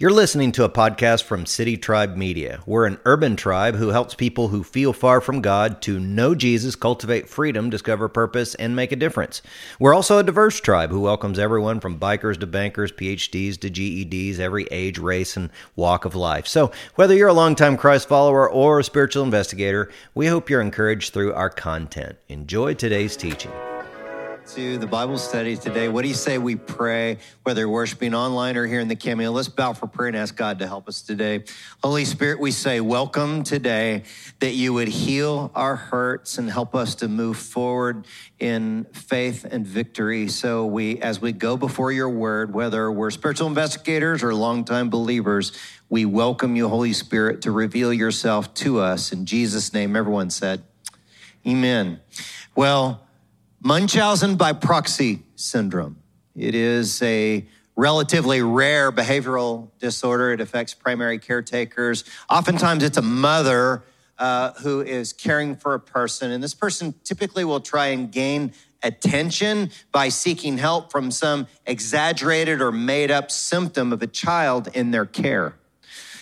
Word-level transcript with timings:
You're 0.00 0.10
listening 0.10 0.52
to 0.52 0.64
a 0.64 0.70
podcast 0.70 1.24
from 1.24 1.44
City 1.44 1.76
Tribe 1.76 2.16
Media. 2.16 2.62
We're 2.64 2.86
an 2.86 2.98
urban 3.04 3.36
tribe 3.36 3.74
who 3.74 3.88
helps 3.88 4.14
people 4.14 4.48
who 4.48 4.64
feel 4.64 4.94
far 4.94 5.20
from 5.20 5.42
God 5.42 5.82
to 5.82 6.00
know 6.00 6.34
Jesus, 6.34 6.74
cultivate 6.74 7.28
freedom, 7.28 7.68
discover 7.68 8.08
purpose, 8.08 8.54
and 8.54 8.74
make 8.74 8.92
a 8.92 8.96
difference. 8.96 9.42
We're 9.78 9.92
also 9.92 10.16
a 10.16 10.22
diverse 10.22 10.58
tribe 10.58 10.88
who 10.88 11.02
welcomes 11.02 11.38
everyone 11.38 11.80
from 11.80 12.00
bikers 12.00 12.40
to 12.40 12.46
bankers, 12.46 12.90
PhDs 12.90 13.60
to 13.60 13.68
GEDs, 13.68 14.38
every 14.38 14.64
age, 14.70 14.98
race, 14.98 15.36
and 15.36 15.50
walk 15.76 16.06
of 16.06 16.14
life. 16.14 16.46
So, 16.46 16.72
whether 16.94 17.14
you're 17.14 17.28
a 17.28 17.34
longtime 17.34 17.76
Christ 17.76 18.08
follower 18.08 18.48
or 18.48 18.78
a 18.78 18.84
spiritual 18.84 19.24
investigator, 19.24 19.90
we 20.14 20.28
hope 20.28 20.48
you're 20.48 20.62
encouraged 20.62 21.12
through 21.12 21.34
our 21.34 21.50
content. 21.50 22.16
Enjoy 22.30 22.72
today's 22.72 23.18
teaching 23.18 23.52
to 24.54 24.78
the 24.78 24.86
Bible 24.86 25.16
study 25.16 25.56
today. 25.56 25.88
What 25.88 26.02
do 26.02 26.08
you 26.08 26.14
say 26.14 26.36
we 26.36 26.56
pray, 26.56 27.18
whether 27.44 27.68
worshiping 27.68 28.14
online 28.14 28.56
or 28.56 28.66
here 28.66 28.80
in 28.80 28.88
the 28.88 28.96
cameo? 28.96 29.30
Let's 29.30 29.46
bow 29.46 29.74
for 29.74 29.86
prayer 29.86 30.08
and 30.08 30.16
ask 30.16 30.34
God 30.34 30.58
to 30.58 30.66
help 30.66 30.88
us 30.88 31.02
today. 31.02 31.44
Holy 31.84 32.04
Spirit, 32.04 32.40
we 32.40 32.50
say, 32.50 32.80
welcome 32.80 33.44
today, 33.44 34.02
that 34.40 34.54
you 34.54 34.72
would 34.72 34.88
heal 34.88 35.52
our 35.54 35.76
hurts 35.76 36.36
and 36.38 36.50
help 36.50 36.74
us 36.74 36.96
to 36.96 37.06
move 37.06 37.36
forward 37.36 38.08
in 38.40 38.86
faith 38.92 39.46
and 39.48 39.64
victory. 39.64 40.26
So 40.26 40.66
we, 40.66 41.00
as 41.00 41.20
we 41.20 41.30
go 41.30 41.56
before 41.56 41.92
your 41.92 42.10
word, 42.10 42.52
whether 42.52 42.90
we're 42.90 43.12
spiritual 43.12 43.46
investigators 43.46 44.24
or 44.24 44.34
longtime 44.34 44.90
believers, 44.90 45.52
we 45.88 46.04
welcome 46.06 46.56
you, 46.56 46.68
Holy 46.68 46.92
Spirit, 46.92 47.42
to 47.42 47.52
reveal 47.52 47.92
yourself 47.92 48.52
to 48.54 48.80
us. 48.80 49.12
In 49.12 49.26
Jesus' 49.26 49.72
name, 49.72 49.94
everyone 49.94 50.30
said, 50.30 50.64
Amen. 51.46 52.00
Well, 52.56 53.06
Munchausen 53.62 54.36
by 54.36 54.54
proxy 54.54 55.22
syndrome. 55.34 55.98
It 56.34 56.54
is 56.54 57.02
a 57.02 57.46
relatively 57.76 58.40
rare 58.40 58.90
behavioral 58.90 59.68
disorder. 59.78 60.32
It 60.32 60.40
affects 60.40 60.72
primary 60.72 61.18
caretakers. 61.18 62.04
Oftentimes, 62.30 62.82
it's 62.82 62.96
a 62.96 63.02
mother 63.02 63.82
uh, 64.18 64.52
who 64.62 64.80
is 64.80 65.12
caring 65.12 65.56
for 65.56 65.74
a 65.74 65.80
person, 65.80 66.30
and 66.30 66.42
this 66.42 66.54
person 66.54 66.94
typically 67.04 67.44
will 67.44 67.60
try 67.60 67.88
and 67.88 68.10
gain 68.10 68.54
attention 68.82 69.70
by 69.92 70.08
seeking 70.08 70.56
help 70.56 70.90
from 70.90 71.10
some 71.10 71.46
exaggerated 71.66 72.62
or 72.62 72.72
made 72.72 73.10
up 73.10 73.30
symptom 73.30 73.92
of 73.92 74.00
a 74.00 74.06
child 74.06 74.68
in 74.72 74.90
their 74.90 75.04
care. 75.04 75.54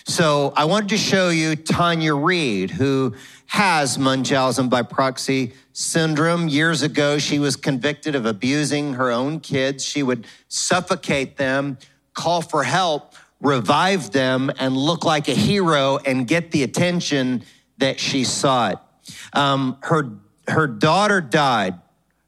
So, 0.09 0.53
I 0.55 0.65
wanted 0.65 0.89
to 0.89 0.97
show 0.97 1.29
you 1.29 1.55
Tanya 1.55 2.15
Reid, 2.15 2.71
who 2.71 3.13
has 3.45 3.99
Munchausen 3.99 4.67
by 4.67 4.81
proxy 4.81 5.53
syndrome. 5.71 6.47
Years 6.47 6.81
ago, 6.81 7.19
she 7.19 7.37
was 7.37 7.55
convicted 7.55 8.15
of 8.15 8.25
abusing 8.25 8.95
her 8.95 9.11
own 9.11 9.39
kids. 9.39 9.85
She 9.85 10.01
would 10.01 10.25
suffocate 10.47 11.37
them, 11.37 11.77
call 12.15 12.41
for 12.41 12.63
help, 12.63 13.13
revive 13.39 14.09
them, 14.09 14.51
and 14.57 14.75
look 14.75 15.05
like 15.05 15.27
a 15.27 15.35
hero 15.35 15.99
and 16.03 16.27
get 16.27 16.49
the 16.49 16.63
attention 16.63 17.43
that 17.77 17.99
she 17.99 18.23
sought. 18.23 18.83
Um, 19.33 19.77
her, 19.81 20.09
her 20.47 20.65
daughter 20.65 21.21
died. 21.21 21.75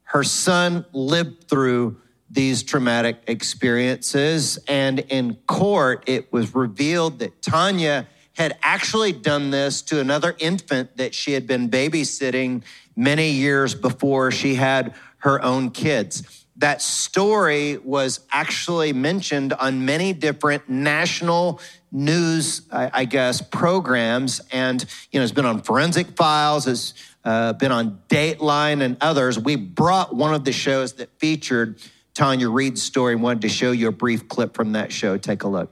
Her 0.04 0.22
son 0.22 0.86
lived 0.92 1.48
through 1.48 2.00
these 2.32 2.62
traumatic 2.62 3.18
experiences. 3.26 4.58
And 4.66 5.00
in 5.00 5.34
court, 5.46 6.04
it 6.06 6.32
was 6.32 6.54
revealed 6.54 7.18
that 7.18 7.42
Tanya 7.42 8.08
had 8.32 8.56
actually 8.62 9.12
done 9.12 9.50
this 9.50 9.82
to 9.82 10.00
another 10.00 10.34
infant 10.38 10.96
that 10.96 11.14
she 11.14 11.32
had 11.32 11.46
been 11.46 11.68
babysitting 11.68 12.62
many 12.96 13.30
years 13.30 13.74
before 13.74 14.30
she 14.30 14.54
had 14.54 14.94
her 15.18 15.42
own 15.44 15.70
kids. 15.70 16.46
That 16.56 16.80
story 16.80 17.76
was 17.76 18.20
actually 18.30 18.94
mentioned 18.94 19.52
on 19.52 19.84
many 19.84 20.14
different 20.14 20.68
national 20.68 21.60
news, 21.90 22.62
I, 22.70 23.04
guess, 23.04 23.42
programs. 23.42 24.40
And, 24.50 24.82
you 25.10 25.20
know, 25.20 25.24
it's 25.24 25.32
been 25.32 25.44
on 25.44 25.60
Forensic 25.60 26.16
Files, 26.16 26.66
it's 26.66 26.94
uh, 27.24 27.52
been 27.52 27.72
on 27.72 28.00
Dateline 28.08 28.80
and 28.82 28.96
others. 29.00 29.38
We 29.38 29.56
brought 29.56 30.14
one 30.14 30.34
of 30.34 30.44
the 30.44 30.52
shows 30.52 30.94
that 30.94 31.10
featured 31.18 31.78
Tanya 32.14 32.50
Reid's 32.50 32.82
story 32.82 33.14
and 33.14 33.22
wanted 33.22 33.42
to 33.42 33.48
show 33.48 33.72
you 33.72 33.88
a 33.88 33.92
brief 33.92 34.28
clip 34.28 34.54
from 34.54 34.72
that 34.72 34.92
show. 34.92 35.16
Take 35.16 35.44
a 35.44 35.48
look. 35.48 35.70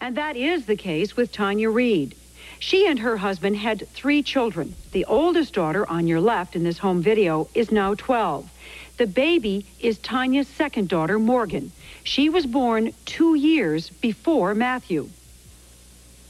And 0.00 0.16
that 0.16 0.36
is 0.36 0.66
the 0.66 0.76
case 0.76 1.14
with 1.14 1.30
Tanya 1.30 1.70
Reid. 1.70 2.16
She 2.58 2.86
and 2.86 2.98
her 3.00 3.18
husband 3.18 3.56
had 3.56 3.86
three 3.88 4.22
children. 4.22 4.74
The 4.92 5.04
oldest 5.04 5.52
daughter 5.54 5.88
on 5.88 6.06
your 6.06 6.20
left 6.20 6.56
in 6.56 6.64
this 6.64 6.78
home 6.78 7.02
video 7.02 7.48
is 7.54 7.70
now 7.70 7.94
12. 7.94 8.50
The 8.96 9.06
baby 9.06 9.66
is 9.78 9.98
Tanya's 9.98 10.48
second 10.48 10.88
daughter, 10.88 11.18
Morgan. 11.18 11.72
She 12.02 12.28
was 12.28 12.46
born 12.46 12.92
two 13.04 13.34
years 13.34 13.90
before 13.90 14.54
Matthew. 14.54 15.08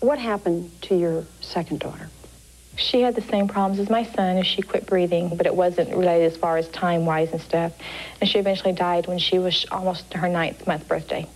What 0.01 0.19
happened 0.19 0.71
to 0.83 0.97
your 0.97 1.25
second 1.41 1.81
daughter? 1.81 2.11
She 2.77 3.03
had 3.03 3.15
the 3.15 3.23
same 3.23 3.49
problems 3.49 3.79
as 3.79 3.91
my 3.91 4.05
son 4.05 4.39
as 4.39 4.47
she 4.47 4.63
quit 4.63 4.87
breathing, 4.87 5.37
but 5.37 5.47
it 5.47 5.55
wasn't 5.55 5.95
related 5.95 6.33
as 6.33 6.37
far 6.37 6.57
as 6.57 6.69
time-wise 6.69 7.31
and 7.33 7.41
stuff. 7.41 7.73
And 8.21 8.29
she 8.29 8.39
eventually 8.39 8.73
died 8.73 9.07
when 9.07 9.19
she 9.19 9.39
was 9.39 9.67
almost 9.71 10.13
her 10.15 10.29
ninth 10.29 10.67
month 10.67 10.89
birthday. 10.89 11.27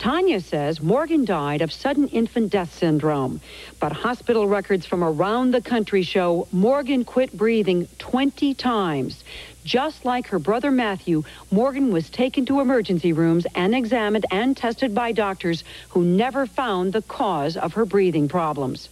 Tanya 0.00 0.40
says 0.40 0.80
Morgan 0.80 1.26
died 1.26 1.60
of 1.60 1.70
sudden 1.70 2.08
infant 2.08 2.50
death 2.50 2.72
syndrome, 2.72 3.42
but 3.80 3.92
hospital 3.92 4.48
records 4.48 4.86
from 4.86 5.04
around 5.04 5.50
the 5.50 5.60
country 5.60 6.02
show 6.02 6.48
Morgan 6.52 7.04
quit 7.04 7.36
breathing 7.36 7.86
20 7.98 8.54
times. 8.54 9.22
Just 9.62 10.06
like 10.06 10.28
her 10.28 10.38
brother 10.38 10.70
Matthew, 10.70 11.22
Morgan 11.50 11.92
was 11.92 12.08
taken 12.08 12.46
to 12.46 12.60
emergency 12.60 13.12
rooms 13.12 13.46
and 13.54 13.74
examined 13.74 14.24
and 14.30 14.56
tested 14.56 14.94
by 14.94 15.12
doctors 15.12 15.64
who 15.90 16.02
never 16.02 16.46
found 16.46 16.94
the 16.94 17.02
cause 17.02 17.58
of 17.58 17.74
her 17.74 17.84
breathing 17.84 18.26
problems. 18.26 18.88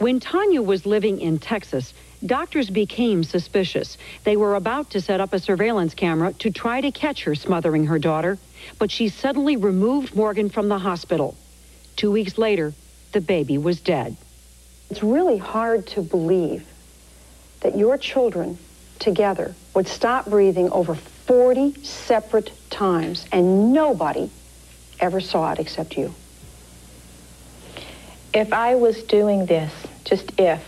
When 0.00 0.18
Tanya 0.18 0.62
was 0.62 0.86
living 0.86 1.20
in 1.20 1.38
Texas, 1.38 1.94
doctors 2.24 2.68
became 2.68 3.22
suspicious. 3.22 3.98
They 4.24 4.36
were 4.36 4.56
about 4.56 4.90
to 4.90 5.00
set 5.00 5.20
up 5.20 5.32
a 5.32 5.38
surveillance 5.38 5.94
camera 5.94 6.32
to 6.34 6.50
try 6.50 6.80
to 6.80 6.90
catch 6.90 7.24
her 7.24 7.34
smothering 7.34 7.86
her 7.86 7.98
daughter 7.98 8.38
but 8.78 8.90
she 8.90 9.08
suddenly 9.08 9.56
removed 9.56 10.14
Morgan 10.14 10.48
from 10.48 10.68
the 10.68 10.78
hospital. 10.78 11.36
Two 11.96 12.10
weeks 12.10 12.38
later, 12.38 12.72
the 13.12 13.20
baby 13.20 13.58
was 13.58 13.80
dead. 13.80 14.16
It's 14.90 15.02
really 15.02 15.38
hard 15.38 15.86
to 15.88 16.02
believe 16.02 16.66
that 17.60 17.76
your 17.76 17.98
children 17.98 18.58
together 18.98 19.54
would 19.74 19.86
stop 19.86 20.26
breathing 20.26 20.70
over 20.70 20.94
40 20.94 21.84
separate 21.84 22.52
times 22.70 23.26
and 23.32 23.72
nobody 23.72 24.30
ever 24.98 25.20
saw 25.20 25.52
it 25.52 25.58
except 25.58 25.96
you. 25.96 26.14
If 28.32 28.52
I 28.52 28.76
was 28.76 29.02
doing 29.02 29.46
this, 29.46 29.72
just 30.10 30.32
if, 30.38 30.60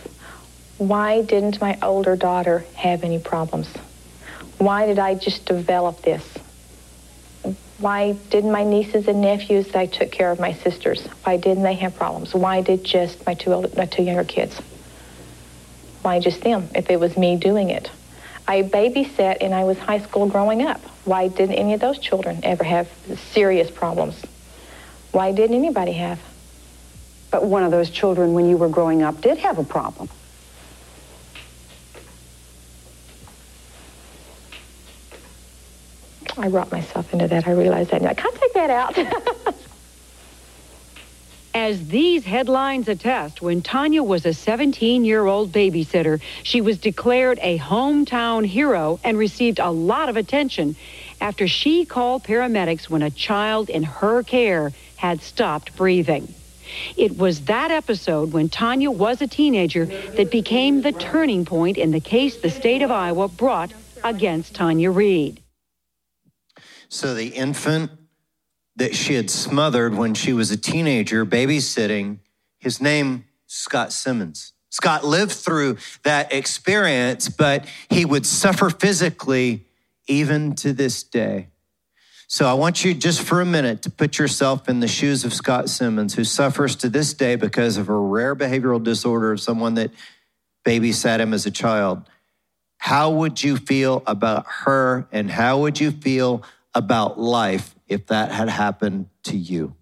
why 0.77 1.21
didn't 1.21 1.59
my 1.59 1.77
older 1.81 2.15
daughter 2.15 2.65
have 2.75 3.03
any 3.03 3.19
problems? 3.19 3.67
Why 4.57 4.85
did 4.85 4.97
I 4.97 5.15
just 5.15 5.45
develop 5.45 6.01
this? 6.01 6.25
Why 7.77 8.13
didn't 8.29 8.53
my 8.53 8.63
nieces 8.63 9.09
and 9.09 9.21
nephews 9.21 9.67
that 9.67 9.77
I 9.77 9.85
took 9.87 10.11
care 10.11 10.31
of 10.31 10.39
my 10.39 10.53
sisters? 10.53 11.05
Why 11.25 11.35
didn't 11.35 11.63
they 11.63 11.73
have 11.73 11.95
problems? 11.95 12.33
Why 12.33 12.61
did 12.61 12.85
just 12.85 13.25
my 13.25 13.33
two, 13.33 13.53
older, 13.53 13.69
my 13.75 13.85
two 13.85 14.03
younger 14.03 14.23
kids? 14.23 14.57
Why 16.01 16.19
just 16.19 16.41
them 16.41 16.69
if 16.73 16.89
it 16.89 16.99
was 16.99 17.17
me 17.17 17.35
doing 17.35 17.69
it? 17.69 17.91
I 18.47 18.61
babysat 18.61 19.37
and 19.41 19.53
I 19.53 19.65
was 19.65 19.77
high 19.77 19.99
school 19.99 20.27
growing 20.27 20.65
up. 20.65 20.79
Why 21.03 21.27
didn't 21.27 21.55
any 21.55 21.73
of 21.73 21.81
those 21.81 21.99
children 21.99 22.39
ever 22.43 22.63
have 22.63 22.89
serious 23.33 23.69
problems? 23.69 24.15
Why 25.11 25.33
didn't 25.33 25.57
anybody 25.57 25.93
have? 25.93 26.19
But 27.33 27.45
one 27.45 27.63
of 27.63 27.71
those 27.71 27.89
children, 27.89 28.33
when 28.35 28.47
you 28.47 28.57
were 28.57 28.69
growing 28.69 29.01
up, 29.01 29.19
did 29.19 29.39
have 29.39 29.57
a 29.57 29.63
problem. 29.63 30.07
I 36.37 36.47
brought 36.49 36.71
myself 36.71 37.11
into 37.11 37.27
that. 37.27 37.47
I 37.47 37.53
realized 37.53 37.89
that. 37.89 38.03
I 38.03 38.13
can't 38.13 38.35
take 38.35 38.53
that 38.53 38.69
out. 38.69 39.55
As 41.55 41.87
these 41.87 42.23
headlines 42.23 42.87
attest, 42.87 43.41
when 43.41 43.63
Tanya 43.63 44.03
was 44.03 44.27
a 44.27 44.33
17 44.35 45.03
year 45.03 45.25
old 45.25 45.51
babysitter, 45.51 46.21
she 46.43 46.61
was 46.61 46.77
declared 46.77 47.39
a 47.41 47.57
hometown 47.57 48.45
hero 48.45 48.99
and 49.03 49.17
received 49.17 49.57
a 49.57 49.71
lot 49.71 50.07
of 50.07 50.17
attention 50.17 50.75
after 51.19 51.47
she 51.47 51.85
called 51.85 52.23
paramedics 52.23 52.91
when 52.91 53.01
a 53.01 53.09
child 53.09 53.71
in 53.71 53.81
her 53.81 54.21
care 54.21 54.71
had 54.97 55.23
stopped 55.23 55.75
breathing. 55.75 56.31
It 56.97 57.17
was 57.17 57.41
that 57.41 57.71
episode 57.71 58.33
when 58.33 58.49
Tanya 58.49 58.91
was 58.91 59.21
a 59.21 59.27
teenager 59.27 59.85
that 59.85 60.31
became 60.31 60.81
the 60.81 60.91
turning 60.91 61.45
point 61.45 61.77
in 61.77 61.91
the 61.91 61.99
case 61.99 62.37
the 62.37 62.49
state 62.49 62.81
of 62.81 62.91
Iowa 62.91 63.27
brought 63.27 63.73
against 64.03 64.55
Tanya 64.55 64.91
Reid. 64.91 65.41
So 66.89 67.13
the 67.13 67.29
infant 67.29 67.91
that 68.75 68.95
she 68.95 69.13
had 69.13 69.29
smothered 69.29 69.95
when 69.95 70.13
she 70.13 70.33
was 70.33 70.51
a 70.51 70.57
teenager 70.57 71.25
babysitting, 71.25 72.19
his 72.59 72.81
name, 72.81 73.25
Scott 73.47 73.93
Simmons. 73.93 74.53
Scott 74.69 75.05
lived 75.05 75.31
through 75.31 75.77
that 76.03 76.33
experience, 76.33 77.29
but 77.29 77.67
he 77.89 78.05
would 78.05 78.25
suffer 78.25 78.71
physically 78.71 79.67
even 80.07 80.55
to 80.55 80.73
this 80.73 81.03
day. 81.03 81.49
So 82.33 82.47
I 82.47 82.53
want 82.53 82.83
you 82.83 82.95
just 82.95 83.21
for 83.21 83.41
a 83.41 83.45
minute 83.45 83.83
to 83.83 83.91
put 83.91 84.17
yourself 84.17 84.67
in 84.67 84.79
the 84.79 84.87
shoes 84.87 85.23
of 85.23 85.35
Scott 85.35 85.69
Simmons, 85.69 86.15
who 86.15 86.23
suffers 86.23 86.75
to 86.77 86.89
this 86.89 87.13
day 87.13 87.35
because 87.35 87.77
of 87.77 87.89
a 87.89 87.95
rare 87.95 88.35
behavioral 88.35 88.83
disorder 88.83 89.31
of 89.31 89.39
someone 89.39 89.75
that 89.75 89.91
babysat 90.65 91.19
him 91.19 91.31
as 91.31 91.45
a 91.45 91.51
child. 91.51 92.09
How 92.79 93.11
would 93.11 93.43
you 93.43 93.57
feel 93.57 94.01
about 94.07 94.47
her 94.47 95.07
and 95.11 95.29
how 95.29 95.59
would 95.59 95.79
you 95.79 95.91
feel 95.91 96.41
about 96.73 97.19
life 97.19 97.75
if 97.87 98.07
that 98.07 98.31
had 98.31 98.49
happened 98.49 99.09
to 99.25 99.37
you? 99.37 99.75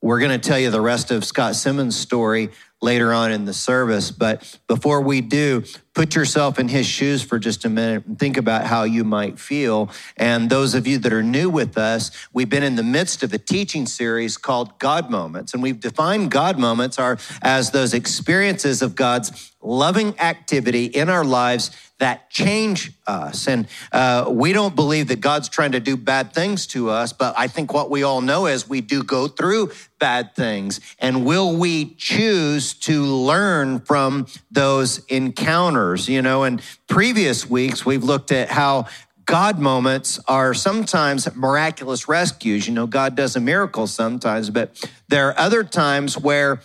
We're 0.00 0.20
going 0.20 0.40
to 0.40 0.48
tell 0.48 0.58
you 0.58 0.70
the 0.70 0.80
rest 0.80 1.10
of 1.10 1.26
Scott 1.26 1.56
Simmons' 1.56 1.94
story 1.94 2.52
later 2.80 3.12
on 3.12 3.32
in 3.32 3.44
the 3.44 3.52
service. 3.52 4.10
But 4.10 4.58
before 4.68 5.00
we 5.00 5.20
do, 5.20 5.64
put 5.94 6.14
yourself 6.14 6.60
in 6.60 6.68
his 6.68 6.86
shoes 6.86 7.22
for 7.22 7.38
just 7.38 7.64
a 7.64 7.68
minute 7.68 8.06
and 8.06 8.18
think 8.18 8.36
about 8.36 8.64
how 8.64 8.84
you 8.84 9.02
might 9.02 9.38
feel. 9.38 9.90
And 10.16 10.48
those 10.48 10.74
of 10.74 10.86
you 10.86 10.98
that 10.98 11.12
are 11.12 11.22
new 11.22 11.50
with 11.50 11.76
us, 11.76 12.10
we've 12.32 12.48
been 12.48 12.62
in 12.62 12.76
the 12.76 12.84
midst 12.84 13.22
of 13.24 13.32
a 13.32 13.38
teaching 13.38 13.86
series 13.86 14.36
called 14.36 14.78
God 14.78 15.10
Moments. 15.10 15.54
And 15.54 15.62
we've 15.62 15.80
defined 15.80 16.30
God 16.30 16.58
moments 16.58 16.98
are 16.98 17.18
as 17.42 17.72
those 17.72 17.94
experiences 17.94 18.80
of 18.80 18.94
God's 18.94 19.52
loving 19.60 20.18
activity 20.20 20.84
in 20.84 21.08
our 21.08 21.24
lives 21.24 21.70
that 21.98 22.30
change 22.30 22.92
us. 23.06 23.48
And 23.48 23.66
uh, 23.90 24.26
we 24.30 24.52
don't 24.52 24.76
believe 24.76 25.08
that 25.08 25.20
God's 25.20 25.48
trying 25.48 25.72
to 25.72 25.80
do 25.80 25.96
bad 25.96 26.32
things 26.32 26.66
to 26.68 26.90
us, 26.90 27.12
but 27.12 27.34
I 27.36 27.48
think 27.48 27.72
what 27.72 27.90
we 27.90 28.04
all 28.04 28.20
know 28.20 28.46
is 28.46 28.68
we 28.68 28.80
do 28.80 29.02
go 29.02 29.26
through 29.26 29.72
bad 29.98 30.34
things. 30.36 30.80
And 31.00 31.26
will 31.26 31.56
we 31.56 31.94
choose 31.94 32.74
to 32.74 33.02
learn 33.02 33.80
from 33.80 34.26
those 34.50 35.04
encounters? 35.06 36.08
You 36.08 36.22
know, 36.22 36.44
in 36.44 36.60
previous 36.86 37.50
weeks, 37.50 37.84
we've 37.84 38.04
looked 38.04 38.30
at 38.30 38.48
how 38.48 38.86
God 39.24 39.58
moments 39.58 40.20
are 40.26 40.54
sometimes 40.54 41.28
miraculous 41.34 42.08
rescues. 42.08 42.66
You 42.66 42.74
know, 42.74 42.86
God 42.86 43.14
does 43.16 43.36
a 43.36 43.40
miracle 43.40 43.86
sometimes, 43.86 44.50
but 44.50 44.88
there 45.08 45.28
are 45.28 45.38
other 45.38 45.64
times 45.64 46.16
where 46.16 46.60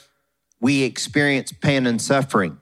we 0.61 0.83
experience 0.83 1.51
pain 1.51 1.87
and 1.87 2.01
suffering. 2.01 2.57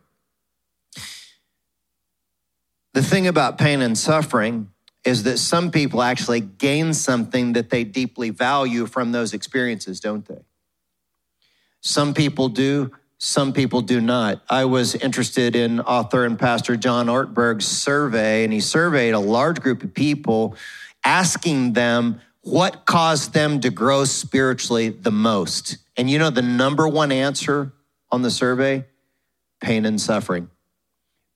The 2.94 3.04
thing 3.04 3.28
about 3.28 3.58
pain 3.58 3.82
and 3.82 3.98
suffering 3.98 4.70
is 5.04 5.24
that 5.24 5.38
some 5.38 5.72
people 5.72 6.02
actually 6.02 6.42
gain 6.42 6.94
something 6.94 7.54
that 7.54 7.70
they 7.70 7.84
deeply 7.84 8.30
value 8.30 8.86
from 8.86 9.12
those 9.12 9.34
experiences, 9.34 10.00
don't 10.00 10.26
they? 10.26 10.44
Some 11.80 12.14
people 12.14 12.50
do, 12.50 12.92
some 13.18 13.54
people 13.54 13.82
do 13.82 14.00
not. 14.02 14.42
I 14.50 14.66
was 14.66 14.94
interested 14.96 15.56
in 15.56 15.80
author 15.80 16.26
and 16.26 16.38
pastor 16.38 16.76
John 16.76 17.08
Ortberg's 17.08 17.66
survey, 17.66 18.44
and 18.44 18.54
he 18.54 18.60
surveyed 18.60 19.14
a 19.14 19.20
large 19.20 19.62
group 19.62 19.84
of 19.84 19.94
people, 19.94 20.56
asking 21.04 21.74
them 21.74 22.22
what 22.42 22.86
caused 22.86 23.34
them 23.34 23.60
to 23.62 23.70
grow 23.70 24.06
spiritually 24.06 24.90
the 24.90 25.12
most. 25.12 25.78
And 25.98 26.10
you 26.10 26.20
know 26.20 26.30
the 26.30 26.42
number 26.42 26.88
one 26.88 27.12
answer 27.12 27.74
on 28.12 28.22
the 28.22 28.32
survey? 28.32 28.86
Pain 29.60 29.86
and 29.86 30.00
suffering. 30.00 30.50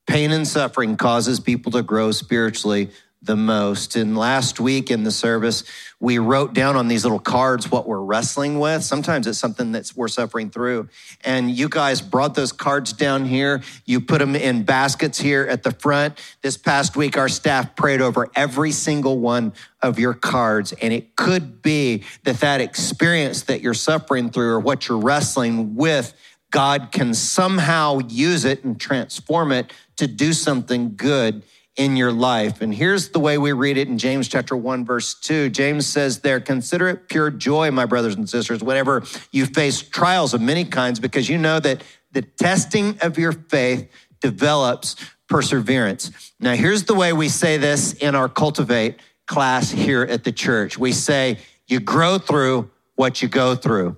Pain 0.08 0.32
and 0.32 0.48
suffering 0.48 0.98
causes 0.98 1.40
people 1.40 1.72
to 1.74 1.82
grow 1.82 2.12
spiritually 2.12 2.92
the 3.26 3.36
most. 3.36 3.96
And 3.96 4.16
last 4.16 4.60
week 4.60 4.92
in 4.92 5.04
the 5.04 5.12
service, 5.12 5.64
we 6.00 6.20
wrote 6.20 6.54
down 6.54 6.76
on 6.76 6.88
these 6.88 7.04
little 7.04 7.20
cards 7.20 7.72
what 7.72 7.88
we're 7.88 8.02
wrestling 8.02 8.60
with. 8.60 8.84
Sometimes 8.84 9.26
it's 9.26 9.40
something 9.40 9.72
that 9.72 9.92
we're 9.96 10.08
suffering 10.08 10.50
through. 10.50 10.90
And 11.24 11.50
you 11.50 11.68
guys 11.68 12.02
brought 12.02 12.36
those 12.36 12.52
cards 12.52 12.94
down 12.94 13.26
here. 13.26 13.64
You 13.86 14.00
put 14.00 14.20
them 14.20 14.36
in 14.36 14.64
baskets 14.64 15.20
here 15.20 15.48
at 15.50 15.64
the 15.64 15.72
front. 15.72 16.20
This 16.42 16.58
past 16.58 16.96
week, 16.96 17.18
our 17.18 17.30
staff 17.30 17.76
prayed 17.76 18.02
over 18.02 18.30
every 18.36 18.72
single 18.72 19.18
one 19.18 19.54
of 19.82 19.98
your 19.98 20.14
cards. 20.14 20.74
And 20.74 20.94
it 20.94 21.16
could 21.16 21.62
be 21.62 22.04
that 22.24 22.42
that 22.42 22.62
experience 22.62 23.44
that 23.44 23.62
you're 23.62 23.74
suffering 23.74 24.30
through 24.30 24.52
or 24.52 24.60
what 24.60 24.88
you're 24.88 25.00
wrestling 25.00 25.76
with 25.76 26.14
God 26.52 26.94
can 26.94 27.14
somehow 27.14 28.00
use 28.08 28.46
it 28.46 28.64
and 28.64 28.80
transform 28.80 29.52
it 29.52 29.74
to 29.98 30.08
do 30.08 30.34
something 30.34 30.96
good 30.96 31.44
in 31.76 31.98
your 31.98 32.12
life. 32.12 32.62
And 32.62 32.74
here's 32.74 33.10
the 33.10 33.20
way 33.20 33.38
we 33.38 33.52
read 33.52 33.78
it 33.78 33.88
in 33.88 33.98
James 33.98 34.28
chapter 34.28 34.56
1 34.56 34.86
verse 34.86 35.14
2. 35.20 35.50
James 35.50 35.86
says 35.86 36.20
there, 36.20 36.40
consider 36.40 36.88
it 36.88 37.10
pure 37.10 37.30
joy, 37.30 37.70
my 37.72 37.86
brothers 37.86 38.16
and 38.16 38.30
sisters, 38.30 38.64
whenever 38.64 39.04
you 39.32 39.46
face 39.46 39.82
trials 39.82 40.34
of 40.34 40.42
many 40.42 40.64
kinds, 40.64 41.00
because 41.00 41.28
you 41.28 41.38
know 41.38 41.60
that 41.60 41.84
the 42.12 42.22
testing 42.22 42.98
of 43.02 43.18
your 43.18 43.34
faith 43.34 43.90
develops 44.22 44.96
perseverance. 45.28 46.12
Now, 46.40 46.54
here's 46.54 46.86
the 46.86 46.94
way 46.94 47.12
we 47.12 47.30
say 47.30 47.58
this 47.58 47.94
in 47.94 48.16
our 48.16 48.30
cultivate 48.30 49.00
class 49.28 49.70
here 49.72 50.04
at 50.04 50.24
the 50.24 50.32
church. 50.32 50.78
We 50.78 50.94
say, 50.94 51.40
you 51.68 51.80
grow 51.80 52.18
through 52.18 52.70
what 52.96 53.22
you 53.22 53.28
go 53.28 53.56
through. 53.56 53.98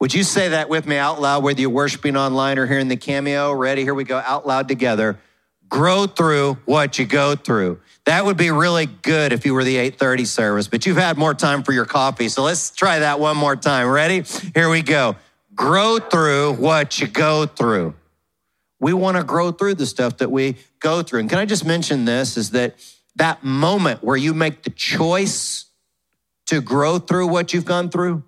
Would 0.00 0.14
you 0.14 0.24
say 0.24 0.48
that 0.48 0.70
with 0.70 0.86
me 0.86 0.96
out 0.96 1.20
loud, 1.20 1.42
whether 1.42 1.60
you're 1.60 1.68
worshiping 1.68 2.16
online 2.16 2.58
or 2.58 2.66
here 2.66 2.78
in 2.78 2.88
the 2.88 2.96
cameo? 2.96 3.52
Ready? 3.52 3.82
Here 3.82 3.94
we 3.94 4.04
go 4.04 4.16
out 4.16 4.46
loud 4.46 4.66
together. 4.66 5.18
Grow 5.68 6.06
through 6.06 6.54
what 6.64 6.98
you 6.98 7.04
go 7.04 7.36
through. 7.36 7.80
That 8.06 8.24
would 8.24 8.38
be 8.38 8.50
really 8.50 8.86
good 8.86 9.34
if 9.34 9.44
you 9.44 9.52
were 9.52 9.62
the 9.62 9.76
830 9.76 10.24
service, 10.24 10.68
but 10.68 10.86
you've 10.86 10.96
had 10.96 11.18
more 11.18 11.34
time 11.34 11.62
for 11.62 11.72
your 11.72 11.84
coffee. 11.84 12.30
So 12.30 12.42
let's 12.42 12.70
try 12.70 13.00
that 13.00 13.20
one 13.20 13.36
more 13.36 13.56
time. 13.56 13.88
Ready? 13.88 14.24
Here 14.54 14.70
we 14.70 14.80
go. 14.80 15.16
Grow 15.54 15.98
through 15.98 16.54
what 16.54 16.98
you 16.98 17.06
go 17.06 17.44
through. 17.44 17.94
We 18.80 18.94
want 18.94 19.18
to 19.18 19.22
grow 19.22 19.52
through 19.52 19.74
the 19.74 19.84
stuff 19.84 20.16
that 20.16 20.30
we 20.30 20.56
go 20.80 21.02
through. 21.02 21.20
And 21.20 21.28
can 21.28 21.38
I 21.38 21.44
just 21.44 21.66
mention 21.66 22.06
this 22.06 22.38
is 22.38 22.50
that 22.52 22.74
that 23.16 23.44
moment 23.44 24.02
where 24.02 24.16
you 24.16 24.32
make 24.32 24.62
the 24.62 24.70
choice 24.70 25.66
to 26.46 26.62
grow 26.62 26.98
through 26.98 27.26
what 27.26 27.52
you've 27.52 27.66
gone 27.66 27.90
through, 27.90 28.24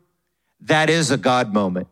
that 0.63 0.91
is 0.91 1.11
a 1.11 1.17
God 1.17 1.53
moment. 1.53 1.89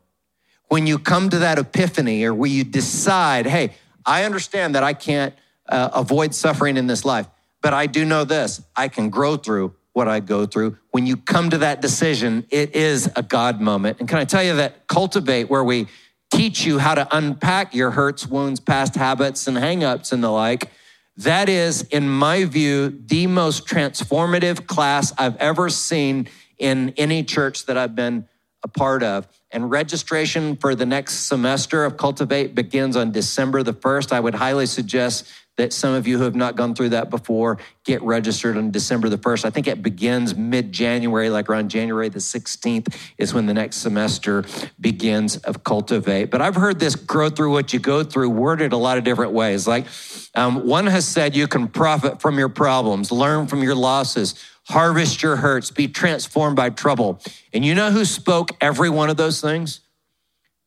When 0.69 0.87
you 0.87 0.99
come 0.99 1.31
to 1.31 1.39
that 1.41 1.59
epiphany 1.59 2.25
or 2.25 2.35
where 2.35 2.51
you 2.51 2.65
decide, 2.65 3.47
hey, 3.47 3.75
I 4.07 4.25
understand 4.25 4.75
that 4.75 4.83
I 4.83 4.93
can't 4.93 5.35
uh, 5.69 5.91
avoid 5.93 6.35
suffering 6.35 6.77
in 6.77 6.87
this 6.87 7.05
life, 7.05 7.27
but 7.61 7.75
I 7.75 7.87
do 7.87 8.05
know 8.05 8.25
this 8.25 8.63
I 8.77 8.89
can 8.89 9.11
grow 9.11 9.37
through 9.37 9.75
what 9.93 10.09
I 10.09 10.21
go 10.21 10.47
through. 10.47 10.79
When 10.93 11.07
you 11.07 11.17
come 11.17 11.51
to 11.51 11.59
that 11.59 11.81
decision, 11.81 12.47
it 12.51 12.77
is 12.77 13.11
a 13.17 13.23
God 13.23 13.61
moment. 13.61 13.99
And 13.99 14.09
can 14.09 14.19
I 14.19 14.25
tell 14.25 14.43
you 14.43 14.57
that 14.57 14.87
cultivate 14.87 15.51
where 15.51 15.65
we 15.65 15.89
teach 16.31 16.65
you 16.65 16.79
how 16.79 16.95
to 16.95 17.09
unpack 17.11 17.75
your 17.75 17.91
hurts, 17.91 18.27
wounds, 18.27 18.61
past 18.61 18.95
habits, 18.95 19.47
and 19.47 19.57
hangups 19.57 20.13
and 20.13 20.23
the 20.23 20.31
like. 20.31 20.71
That 21.17 21.49
is, 21.49 21.83
in 21.83 22.09
my 22.09 22.45
view, 22.45 22.99
the 23.07 23.27
most 23.27 23.67
transformative 23.67 24.67
class 24.67 25.13
I've 25.19 25.37
ever 25.37 25.69
seen 25.69 26.29
in 26.59 26.91
any 26.97 27.25
church 27.25 27.67
that 27.67 27.77
I've 27.77 27.95
been 27.95 28.29
a 28.63 28.69
part 28.69 29.03
of. 29.03 29.27
And 29.51 29.71
registration 29.71 30.57
for 30.57 30.75
the 30.75 30.87
next 30.87 31.27
semester 31.27 31.85
of 31.85 31.97
Cultivate 31.97 32.55
begins 32.55 32.97
on 32.97 33.11
December 33.11 33.63
the 33.63 33.75
1st. 33.75 34.13
I 34.13 34.21
would 34.21 34.35
highly 34.35 34.67
suggest 34.67 35.27
that 35.61 35.73
some 35.73 35.93
of 35.93 36.07
you 36.07 36.17
who 36.17 36.25
have 36.25 36.35
not 36.35 36.57
gone 36.57 36.75
through 36.75 36.89
that 36.89 37.11
before 37.11 37.59
get 37.85 38.01
registered 38.03 38.57
on 38.57 38.71
December 38.71 39.09
the 39.09 39.19
1st. 39.19 39.45
I 39.45 39.51
think 39.51 39.67
it 39.67 39.83
begins 39.83 40.35
mid 40.35 40.73
January, 40.73 41.29
like 41.29 41.51
around 41.51 41.69
January 41.69 42.09
the 42.09 42.19
16th 42.19 42.95
is 43.19 43.35
when 43.35 43.47
the 43.47 43.53
next 43.53 43.77
semester 43.77 44.45
begins 44.81 45.37
of 45.39 45.63
Cultivate. 45.63 46.27
But 46.27 46.41
I've 46.41 46.55
heard 46.55 46.79
this 46.79 46.97
grow 46.97 47.29
through 47.29 47.53
what 47.53 47.73
you 47.73 47.79
go 47.79 48.03
through 48.03 48.31
worded 48.31 48.73
a 48.73 48.77
lot 48.77 48.97
of 48.97 49.05
different 49.05 49.33
ways. 49.33 49.67
Like 49.67 49.87
um, 50.35 50.67
one 50.67 50.87
has 50.87 51.07
said 51.07 51.37
you 51.37 51.47
can 51.47 51.69
profit 51.69 52.23
from 52.23 52.39
your 52.39 52.49
problems, 52.49 53.13
learn 53.13 53.47
from 53.47 53.63
your 53.63 53.75
losses, 53.75 54.35
harvest 54.71 55.23
your 55.23 55.37
hurts, 55.37 55.71
be 55.71 55.89
transformed 55.89 56.55
by 56.55 56.71
trouble. 56.71 57.21
And 57.53 57.65
you 57.65 57.75
know 57.75 57.91
who 57.91 58.05
spoke 58.05 58.53
every 58.61 58.89
one 58.89 59.11
of 59.11 59.17
those 59.17 59.41
things? 59.41 59.81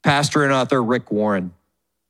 Pastor 0.03 0.43
and 0.43 0.51
author 0.51 0.83
Rick 0.83 1.09
Warren. 1.09 1.53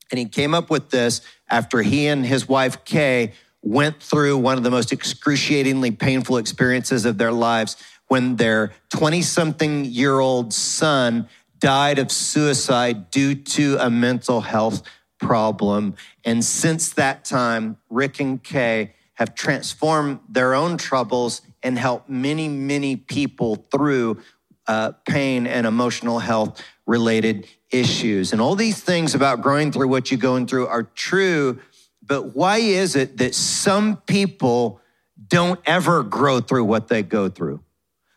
And 0.10 0.18
he 0.18 0.26
came 0.26 0.56
up 0.56 0.70
with 0.70 0.90
this 0.90 1.22
after 1.50 1.84
he 1.84 2.08
and 2.08 2.26
his 2.26 2.48
wife, 2.48 2.84
Kay, 2.84 3.34
went 3.62 4.02
through 4.02 4.38
one 4.38 4.58
of 4.58 4.64
the 4.64 4.72
most 4.72 4.92
excruciatingly 4.92 5.92
painful 5.92 6.38
experiences 6.38 7.06
of 7.06 7.18
their 7.18 7.32
lives 7.32 7.78
when 8.08 8.36
their 8.36 8.74
20 8.90 9.22
something 9.22 9.86
year 9.86 10.20
old 10.20 10.52
son 10.52 11.28
died 11.60 12.00
of 12.00 12.12
suicide 12.12 13.12
due 13.12 13.36
to 13.36 13.78
a 13.80 13.90
mental 13.90 14.42
health 14.42 14.82
problem. 15.20 15.96
And 16.26 16.44
since 16.44 16.92
that 16.94 17.24
time, 17.24 17.78
Rick 17.90 18.20
and 18.20 18.44
Kay 18.44 18.96
have 19.14 19.36
transformed 19.36 20.20
their 20.28 20.56
own 20.56 20.78
troubles 20.78 21.42
and 21.64 21.80
help 21.80 22.10
many, 22.10 22.48
many 22.48 22.96
people 22.96 23.66
through 23.72 24.22
uh, 24.68 24.92
pain 25.08 25.48
and 25.48 25.66
emotional 25.66 26.20
health 26.20 26.62
related 26.86 27.48
issues. 27.72 28.32
And 28.34 28.42
all 28.42 28.56
these 28.56 28.82
things 28.82 29.16
about 29.16 29.42
growing 29.42 29.72
through 29.72 29.88
what 29.88 30.12
you're 30.12 30.20
going 30.20 30.48
through 30.48 30.68
are 30.68 30.84
true, 30.84 31.60
but 32.02 32.36
why 32.36 32.58
is 32.58 32.96
it 32.96 33.18
that 33.18 33.34
some 33.34 33.98
people 33.98 34.80
don't 35.28 35.60
ever 35.66 36.04
grow 36.04 36.40
through 36.40 36.66
what 36.66 36.88
they 36.88 37.02
go 37.02 37.30
through? 37.30 37.62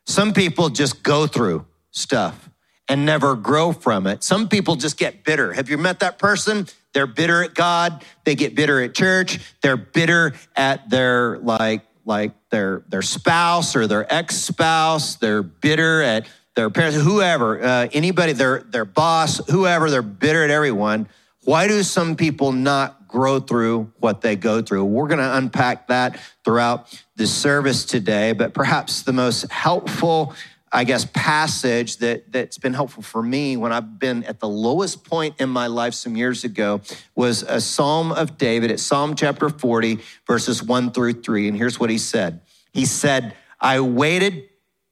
Some 0.05 0.33
people 0.33 0.69
just 0.69 1.03
go 1.03 1.27
through 1.27 1.67
stuff 1.91 2.49
and 2.89 3.05
never 3.05 3.35
grow 3.35 3.73
from 3.73 4.07
it. 4.07 4.23
Some 4.23 4.49
people 4.49 4.77
just 4.77 4.97
get 4.97 5.25
bitter. 5.25 5.53
Have 5.53 5.69
you 5.69 5.79
met 5.79 6.01
that 6.01 6.19
person? 6.19 6.67
They're 6.93 7.07
bitter 7.07 7.43
at 7.43 7.55
God. 7.55 8.05
They 8.25 8.35
get 8.35 8.55
bitter 8.55 8.81
at 8.81 8.95
church. 8.95 9.41
They're 9.61 9.77
bitter 9.77 10.35
at 10.55 10.89
their 10.89 11.39
like 11.39 11.83
like 12.07 12.33
their 12.51 12.85
their 12.89 13.03
spouse 13.03 13.77
or 13.77 13.87
their 13.87 14.11
ex-spouse, 14.13 15.17
they're 15.17 15.43
bitter 15.43 16.01
at 16.01 16.27
their 16.55 16.71
parents, 16.71 16.97
whoever, 16.99 17.63
uh, 17.63 17.89
anybody, 17.93 18.33
their 18.33 18.61
their 18.61 18.87
boss, 18.87 19.47
whoever, 19.51 19.91
they're 19.91 20.01
bitter 20.01 20.43
at 20.43 20.51
everyone. 20.51 21.09
Why 21.45 21.69
do 21.69 21.83
some 21.83 22.17
people 22.17 22.53
not 22.53 23.07
grow 23.09 23.39
through 23.41 23.93
what 23.99 24.21
they 24.21 24.37
go 24.37 24.63
through? 24.63 24.85
We're 24.85 25.07
going 25.07 25.21
to 25.21 25.37
unpack 25.37 25.89
that 25.89 26.19
throughout 26.45 27.03
the 27.15 27.27
service 27.27 27.85
today, 27.85 28.33
but 28.33 28.53
perhaps 28.55 29.03
the 29.03 29.13
most 29.13 29.51
helpful 29.53 30.35
I 30.73 30.85
guess, 30.85 31.05
passage 31.05 31.99
that, 31.99 32.33
that's 32.33 32.59
been 32.59 32.75
helpful 32.75 33.03
for 33.03 33.23
me 33.23 33.57
when 33.57 33.73
I've 33.73 33.99
been 33.99 34.25
at 34.25 34.41
the 34.41 34.49
lowest 34.49 35.05
point 35.05 35.37
in 35.39 35.49
my 35.49 35.69
life 35.69 35.95
some 35.95 36.17
years 36.17 36.45
ago 36.45 36.81
was 37.15 37.43
a 37.43 37.61
Psalm 37.61 38.11
of 38.11 38.37
David. 38.37 38.71
It's 38.71 38.83
Psalm 38.83 39.15
chapter 39.15 39.49
40, 39.49 40.01
verses 40.27 40.63
1 40.63 40.91
through 40.91 41.23
3. 41.23 41.49
And 41.49 41.57
here's 41.57 41.79
what 41.79 41.89
he 41.89 41.99
said 41.99 42.41
He 42.73 42.85
said, 42.85 43.35
I 43.61 43.81
waited 43.81 44.49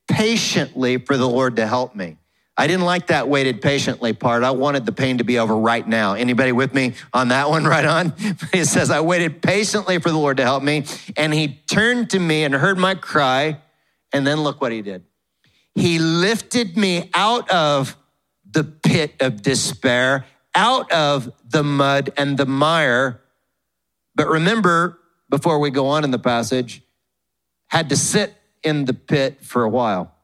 patiently 0.08 0.98
for 0.98 1.16
the 1.16 1.28
Lord 1.28 1.56
to 1.56 1.66
help 1.66 1.94
me. 1.94 2.18
I 2.56 2.68
didn't 2.68 2.84
like 2.84 3.08
that 3.08 3.28
waited 3.28 3.60
patiently 3.60 4.12
part. 4.12 4.44
I 4.44 4.52
wanted 4.52 4.86
the 4.86 4.92
pain 4.92 5.18
to 5.18 5.24
be 5.24 5.40
over 5.40 5.56
right 5.56 5.86
now. 5.86 6.14
Anybody 6.14 6.52
with 6.52 6.72
me 6.72 6.94
on 7.12 7.28
that 7.28 7.50
one 7.50 7.64
right 7.74 7.84
on? 7.84 8.14
It 8.52 8.66
says, 8.66 8.90
I 8.90 9.00
waited 9.00 9.42
patiently 9.42 9.98
for 9.98 10.10
the 10.10 10.18
Lord 10.18 10.36
to 10.36 10.44
help 10.44 10.62
me. 10.62 10.84
And 11.16 11.34
he 11.34 11.60
turned 11.66 12.10
to 12.10 12.20
me 12.20 12.44
and 12.44 12.54
heard 12.54 12.78
my 12.78 12.94
cry. 12.94 13.60
And 14.12 14.24
then 14.24 14.42
look 14.42 14.60
what 14.60 14.70
he 14.70 14.82
did. 14.82 15.04
He 15.74 15.98
lifted 15.98 16.76
me 16.76 17.10
out 17.14 17.50
of 17.50 17.96
the 18.48 18.64
pit 18.64 19.14
of 19.20 19.42
despair, 19.42 20.24
out 20.54 20.90
of 20.92 21.32
the 21.48 21.64
mud 21.64 22.12
and 22.16 22.36
the 22.36 22.46
mire. 22.46 23.20
But 24.14 24.28
remember, 24.28 24.98
before 25.28 25.58
we 25.58 25.70
go 25.70 25.88
on 25.88 26.04
in 26.04 26.10
the 26.12 26.18
passage, 26.18 26.82
had 27.66 27.88
to 27.88 27.96
sit 27.96 28.34
in 28.62 28.84
the 28.84 28.94
pit 28.94 29.42
for 29.42 29.64
a 29.64 29.68
while. 29.68 30.14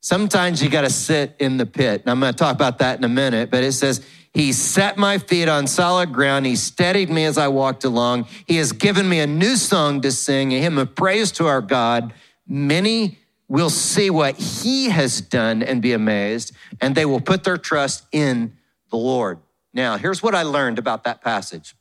Sometimes 0.00 0.62
you 0.62 0.68
got 0.68 0.82
to 0.82 0.90
sit 0.90 1.36
in 1.38 1.56
the 1.56 1.64
pit. 1.64 2.02
And 2.02 2.10
I'm 2.10 2.20
going 2.20 2.32
to 2.32 2.36
talk 2.36 2.54
about 2.54 2.78
that 2.78 2.98
in 2.98 3.04
a 3.04 3.08
minute, 3.08 3.50
but 3.50 3.62
it 3.62 3.72
says, 3.72 4.04
He 4.34 4.52
set 4.52 4.98
my 4.98 5.18
feet 5.18 5.48
on 5.48 5.66
solid 5.66 6.12
ground. 6.12 6.44
He 6.44 6.56
steadied 6.56 7.08
me 7.08 7.24
as 7.24 7.38
I 7.38 7.48
walked 7.48 7.84
along. 7.84 8.26
He 8.46 8.56
has 8.56 8.72
given 8.72 9.08
me 9.08 9.20
a 9.20 9.26
new 9.26 9.56
song 9.56 10.00
to 10.02 10.10
sing, 10.10 10.52
a 10.52 10.60
hymn 10.60 10.76
of 10.76 10.94
praise 10.94 11.30
to 11.32 11.46
our 11.46 11.60
God. 11.60 12.12
Many 12.46 13.18
will 13.52 13.68
see 13.68 14.08
what 14.08 14.34
he 14.36 14.88
has 14.88 15.20
done 15.20 15.62
and 15.62 15.82
be 15.82 15.92
amazed, 15.92 16.52
and 16.80 16.94
they 16.94 17.04
will 17.04 17.20
put 17.20 17.44
their 17.44 17.58
trust 17.58 18.06
in 18.10 18.50
the 18.90 18.96
Lord. 18.96 19.38
Now, 19.74 19.98
here's 19.98 20.22
what 20.22 20.34
I 20.34 20.42
learned 20.42 20.78
about 20.78 21.04
that 21.04 21.20
passage. 21.20 21.76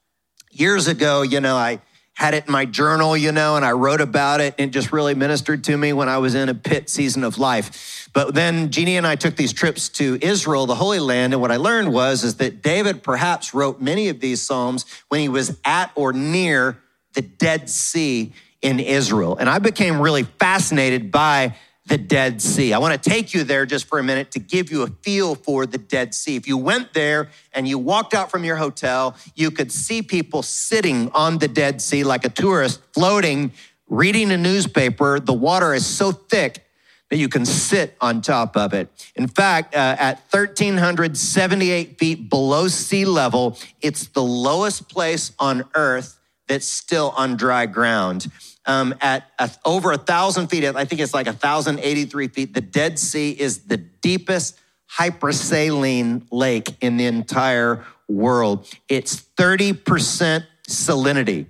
Years 0.51 0.89
ago, 0.89 1.21
you 1.21 1.39
know, 1.39 1.55
I 1.55 1.79
had 2.11 2.33
it 2.33 2.47
in 2.47 2.51
my 2.51 2.65
journal, 2.65 3.15
you 3.15 3.31
know, 3.31 3.55
and 3.55 3.63
I 3.63 3.71
wrote 3.71 4.01
about 4.01 4.41
it, 4.41 4.53
and 4.59 4.67
it 4.67 4.73
just 4.73 4.91
really 4.91 5.15
ministered 5.15 5.63
to 5.63 5.77
me 5.77 5.93
when 5.93 6.09
I 6.09 6.17
was 6.17 6.35
in 6.35 6.49
a 6.49 6.53
pit 6.53 6.89
season 6.89 7.23
of 7.23 7.37
life. 7.37 8.09
But 8.11 8.33
then 8.35 8.69
Jeannie 8.69 8.97
and 8.97 9.07
I 9.07 9.15
took 9.15 9.37
these 9.37 9.53
trips 9.53 9.87
to 9.91 10.19
Israel, 10.21 10.65
the 10.65 10.75
Holy 10.75 10.99
Land, 10.99 11.31
and 11.31 11.41
what 11.41 11.53
I 11.53 11.55
learned 11.55 11.93
was 11.93 12.25
is 12.25 12.35
that 12.35 12.61
David 12.61 13.01
perhaps 13.01 13.53
wrote 13.53 13.79
many 13.79 14.09
of 14.09 14.19
these 14.19 14.41
psalms 14.41 14.85
when 15.07 15.21
he 15.21 15.29
was 15.29 15.57
at 15.63 15.93
or 15.95 16.11
near 16.11 16.79
the 17.13 17.21
Dead 17.21 17.69
Sea 17.69 18.33
in 18.61 18.79
Israel. 18.79 19.37
And 19.37 19.49
I 19.49 19.59
became 19.59 19.99
really 19.99 20.23
fascinated 20.23 21.11
by 21.11 21.55
the 21.87 21.97
Dead 21.97 22.41
Sea. 22.41 22.73
I 22.73 22.77
want 22.77 23.01
to 23.01 23.09
take 23.09 23.33
you 23.33 23.43
there 23.43 23.65
just 23.65 23.85
for 23.85 23.99
a 23.99 24.03
minute 24.03 24.31
to 24.31 24.39
give 24.39 24.71
you 24.71 24.83
a 24.83 24.87
feel 24.87 25.35
for 25.35 25.65
the 25.65 25.77
Dead 25.77 26.13
Sea. 26.13 26.35
If 26.35 26.47
you 26.47 26.57
went 26.57 26.93
there 26.93 27.29
and 27.53 27.67
you 27.67 27.77
walked 27.77 28.13
out 28.13 28.29
from 28.29 28.43
your 28.43 28.55
hotel, 28.55 29.15
you 29.35 29.51
could 29.51 29.71
see 29.71 30.01
people 30.01 30.43
sitting 30.43 31.11
on 31.13 31.39
the 31.39 31.47
Dead 31.47 31.81
Sea 31.81 32.03
like 32.03 32.23
a 32.23 32.29
tourist, 32.29 32.81
floating, 32.93 33.51
reading 33.89 34.31
a 34.31 34.37
newspaper. 34.37 35.19
The 35.19 35.33
water 35.33 35.73
is 35.73 35.85
so 35.85 36.11
thick 36.11 36.65
that 37.09 37.17
you 37.17 37.27
can 37.27 37.45
sit 37.45 37.97
on 37.99 38.21
top 38.21 38.55
of 38.55 38.73
it. 38.73 38.87
In 39.15 39.27
fact, 39.27 39.75
uh, 39.75 39.97
at 39.99 40.21
1,378 40.29 41.99
feet 41.99 42.29
below 42.29 42.69
sea 42.69 43.03
level, 43.03 43.57
it's 43.81 44.07
the 44.07 44.23
lowest 44.23 44.87
place 44.87 45.33
on 45.37 45.65
earth 45.75 46.20
that's 46.51 46.67
still 46.67 47.13
on 47.15 47.37
dry 47.37 47.65
ground 47.65 48.29
um, 48.65 48.93
at 48.99 49.23
a, 49.39 49.49
over 49.63 49.93
a 49.93 49.97
thousand 49.97 50.47
feet. 50.47 50.65
I 50.65 50.85
think 50.85 51.01
it's 51.01 51.13
like 51.13 51.27
a 51.27 51.33
thousand 51.33 51.79
eighty-three 51.79 52.27
feet. 52.27 52.53
The 52.53 52.61
Dead 52.61 52.99
Sea 52.99 53.31
is 53.31 53.59
the 53.59 53.77
deepest 53.77 54.59
hypersaline 54.99 56.27
lake 56.29 56.75
in 56.81 56.97
the 56.97 57.05
entire 57.05 57.85
world. 58.09 58.67
It's 58.89 59.15
thirty 59.15 59.71
percent 59.71 60.43
salinity. 60.69 61.45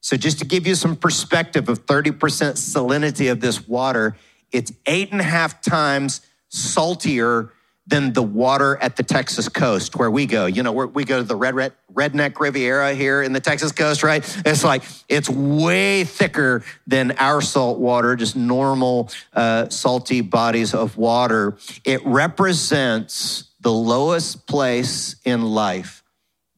So 0.00 0.16
just 0.16 0.38
to 0.38 0.46
give 0.46 0.66
you 0.66 0.74
some 0.74 0.96
perspective 0.96 1.68
of 1.68 1.78
thirty 1.80 2.10
percent 2.10 2.56
salinity 2.56 3.30
of 3.30 3.40
this 3.40 3.68
water, 3.68 4.16
it's 4.50 4.72
eight 4.86 5.12
and 5.12 5.20
a 5.20 5.24
half 5.24 5.60
times 5.60 6.22
saltier 6.48 7.52
than 7.86 8.12
the 8.12 8.22
water 8.22 8.76
at 8.76 8.96
the 8.96 9.02
Texas 9.02 9.48
coast 9.48 9.96
where 9.96 10.10
we 10.10 10.26
go. 10.26 10.46
You 10.46 10.62
know, 10.62 10.72
we 10.72 11.04
go 11.04 11.18
to 11.18 11.22
the 11.22 11.36
red, 11.36 11.54
red, 11.54 11.72
redneck 11.92 12.38
Riviera 12.40 12.94
here 12.94 13.22
in 13.22 13.32
the 13.32 13.40
Texas 13.40 13.70
coast, 13.70 14.02
right? 14.02 14.24
It's 14.44 14.64
like, 14.64 14.82
it's 15.08 15.30
way 15.30 16.04
thicker 16.04 16.64
than 16.86 17.12
our 17.12 17.40
salt 17.40 17.78
water, 17.78 18.16
just 18.16 18.34
normal 18.34 19.10
uh, 19.32 19.68
salty 19.68 20.20
bodies 20.20 20.74
of 20.74 20.96
water. 20.96 21.56
It 21.84 22.04
represents 22.04 23.50
the 23.60 23.72
lowest 23.72 24.46
place 24.46 25.16
in 25.24 25.42
life, 25.42 26.02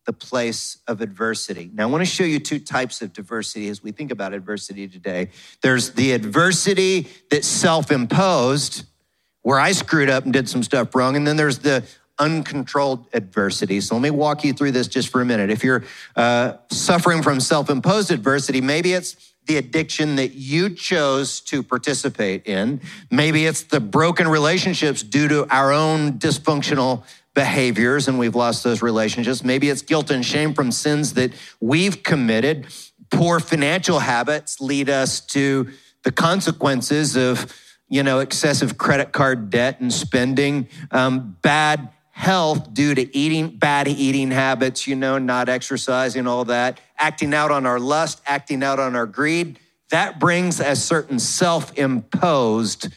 the 0.07 0.13
place 0.15 0.79
of 0.87 1.03
adversity. 1.03 1.71
Now, 1.75 1.85
I 1.85 1.87
want 1.87 2.03
to 2.03 2.11
show 2.11 2.25
you 2.25 2.39
two 2.39 2.59
types 2.59 3.03
of 3.03 3.13
diversity 3.13 3.69
as 3.69 3.83
we 3.83 3.93
think 3.93 4.11
about 4.11 4.33
adversity 4.33 4.89
today. 4.89 5.29
There's 5.63 5.93
the 5.93 6.13
adversity 6.13 7.09
that's 7.31 7.47
self 7.47 7.91
imposed 7.91 8.85
where 9.49 9.59
I 9.59 9.73
screwed 9.73 10.11
up 10.11 10.25
and 10.25 10.33
did 10.35 10.47
some 10.47 10.63
stuff 10.63 10.95
wrong. 10.95 11.17
And 11.17 11.27
then 11.27 11.39
there's 11.39 11.61
the 11.61 11.83
uncontrolled 12.19 13.07
adversity. 13.15 13.81
So 13.81 13.95
let 13.95 14.03
me 14.03 14.11
walk 14.11 14.45
you 14.45 14.53
through 14.53 14.73
this 14.73 14.89
just 14.89 15.09
for 15.09 15.23
a 15.23 15.25
minute. 15.25 15.49
If 15.49 15.65
you're 15.65 15.85
uh, 16.17 16.59
suffering 16.71 17.23
from 17.23 17.41
self 17.41 17.71
imposed 17.71 18.11
adversity, 18.11 18.61
maybe 18.61 18.93
it's 18.93 19.33
the 19.47 19.57
addiction 19.57 20.17
that 20.17 20.35
you 20.35 20.69
chose 20.69 21.41
to 21.41 21.63
participate 21.63 22.47
in. 22.47 22.83
Maybe 23.11 23.47
it's 23.47 23.63
the 23.63 23.81
broken 23.81 24.29
relationships 24.29 25.03
due 25.03 25.29
to 25.29 25.47
our 25.49 25.73
own 25.73 26.19
dysfunctional 26.19 27.05
behaviors 27.33 28.07
and 28.07 28.19
we've 28.19 28.35
lost 28.35 28.63
those 28.65 28.83
relationships. 28.83 29.43
Maybe 29.43 29.71
it's 29.71 29.81
guilt 29.81 30.11
and 30.11 30.23
shame 30.23 30.53
from 30.53 30.71
sins 30.71 31.15
that 31.15 31.33
we've 31.59 32.03
committed. 32.03 32.67
Poor 33.09 33.41
financial 33.41 34.01
habits 34.01 34.61
lead 34.61 34.91
us 34.91 35.21
to 35.21 35.71
the 36.03 36.13
consequences 36.13 37.17
of 37.17 37.51
you 37.89 38.03
know, 38.03 38.19
excessive 38.21 38.79
credit 38.79 39.13
card 39.13 39.51
debt 39.51 39.81
and 39.81 39.93
spending, 39.93 40.69
um, 40.91 41.37
bad 41.43 41.89
health 42.11 42.75
due 42.75 42.95
to 42.95 43.17
eating, 43.17 43.49
bad 43.49 43.87
eating 43.89 44.31
habits, 44.31 44.87
you 44.87 44.97
know, 44.97 45.19
not 45.19 45.49
exercising, 45.49 46.27
all 46.27 46.45
that, 46.45 46.81
acting 46.99 47.33
out 47.33 47.51
on 47.51 47.65
our 47.65 47.79
lust, 47.79 48.21
acting 48.27 48.63
out 48.63 48.79
on 48.81 48.97
our 48.97 49.07
greed. 49.07 49.59
That 49.91 50.19
brings 50.19 50.61
a 50.61 50.75
certain 50.75 51.19
self 51.19 51.77
imposed 51.79 52.89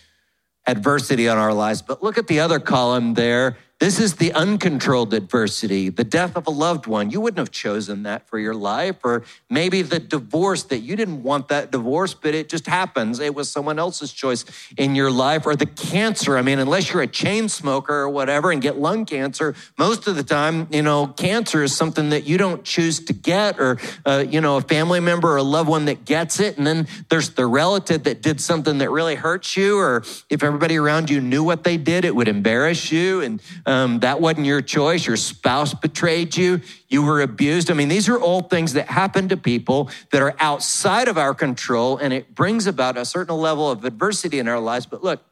adversity 0.68 1.30
on 1.30 1.38
our 1.38 1.54
lives. 1.54 1.82
But 1.82 2.04
look 2.04 2.18
at 2.18 2.28
the 2.28 2.40
other 2.40 2.60
column 2.60 3.14
there 3.14 3.58
this 3.82 4.00
is 4.00 4.18
the 4.18 4.32
uncontrolled 4.34 5.12
adversity, 5.12 5.90
the 5.90 6.04
death 6.04 6.38
of 6.38 6.46
a 6.46 6.52
loved 6.52 6.86
one. 6.86 7.10
You 7.10 7.20
wouldn't 7.20 7.40
have 7.40 7.50
chosen 7.50 8.04
that 8.04 8.28
for 8.28 8.38
your 8.38 8.54
life, 8.54 8.98
or 9.04 9.24
maybe 9.50 9.82
the 9.82 9.98
divorce 9.98 10.62
that 10.66 10.82
you 10.82 10.96
didn't 10.96 11.24
want 11.24 11.48
that 11.48 11.72
divorce, 11.72 12.14
but 12.14 12.36
it 12.36 12.48
just 12.48 12.68
happens. 12.68 13.20
It 13.20 13.34
was 13.34 13.50
someone 13.50 13.80
else's 13.80 14.14
choice 14.14 14.46
in 14.78 14.94
your 14.94 15.10
life, 15.10 15.48
or 15.48 15.56
the 15.56 15.66
cancer. 15.66 16.38
I 16.38 16.44
mean, 16.44 16.60
unless 16.60 16.94
you're 16.94 17.02
a 17.02 17.08
chain 17.08 17.50
smoker 17.50 17.96
or 17.96 18.08
whatever 18.08 18.52
and 18.52 18.62
get 18.62 18.78
lung 18.78 19.04
cancer, 19.04 19.56
most 19.80 20.06
of 20.06 20.16
the 20.16 20.22
time, 20.24 20.68
you 20.70 20.84
know, 20.84 21.08
cancer 21.08 21.64
is 21.64 21.76
something 21.76 22.10
that 22.10 22.26
you 22.26 22.38
don't 22.38 22.64
choose 22.64 23.00
to 23.06 23.14
get, 23.14 23.60
or, 23.60 23.80
uh, 24.06 24.24
you 24.30 24.42
know, 24.42 24.58
a 24.58 24.62
family 24.62 25.00
member 25.00 25.30
or 25.30 25.38
a 25.38 25.44
loved 25.44 25.68
one 25.68 25.86
that 25.86 26.06
gets 26.06 26.40
it. 26.40 26.56
And 26.56 26.68
then 26.68 26.86
there's 27.10 27.32
the 27.32 27.48
relative 27.48 28.04
that 28.04 28.22
did 28.22 28.40
something 28.40 28.78
that 28.78 28.92
really 28.92 29.16
hurts 29.16 29.58
you, 29.58 29.80
or 29.80 30.04
if 30.30 30.44
everybody 30.44 30.78
around 30.78 31.10
you 31.10 31.20
knew 31.20 31.44
what 31.44 31.64
they 31.64 31.78
did, 31.78 32.06
it 32.06 32.16
would 32.16 32.28
embarrass 32.28 32.92
you. 32.92 33.22
And 33.22 33.42
um, 33.72 34.00
that 34.00 34.20
wasn't 34.20 34.46
your 34.46 34.62
choice. 34.62 35.08
Your 35.08 35.16
spouse 35.16 35.74
betrayed 35.74 36.36
you. 36.36 36.60
You 36.90 37.04
were 37.04 37.22
abused. 37.22 37.72
I 37.72 37.74
mean, 37.74 37.88
these 37.88 38.10
are 38.10 38.20
all 38.20 38.42
things 38.42 38.74
that 38.74 38.88
happen 38.88 39.30
to 39.30 39.38
people 39.38 39.90
that 40.12 40.22
are 40.22 40.36
outside 40.40 41.08
of 41.08 41.18
our 41.18 41.34
control, 41.34 41.96
and 41.96 42.12
it 42.12 42.36
brings 42.36 42.68
about 42.68 42.98
a 42.98 43.06
certain 43.06 43.38
level 43.38 43.72
of 43.72 43.86
adversity 43.86 44.40
in 44.40 44.50
our 44.50 44.60
lives. 44.60 44.86
But 44.86 45.06
look, 45.06 45.24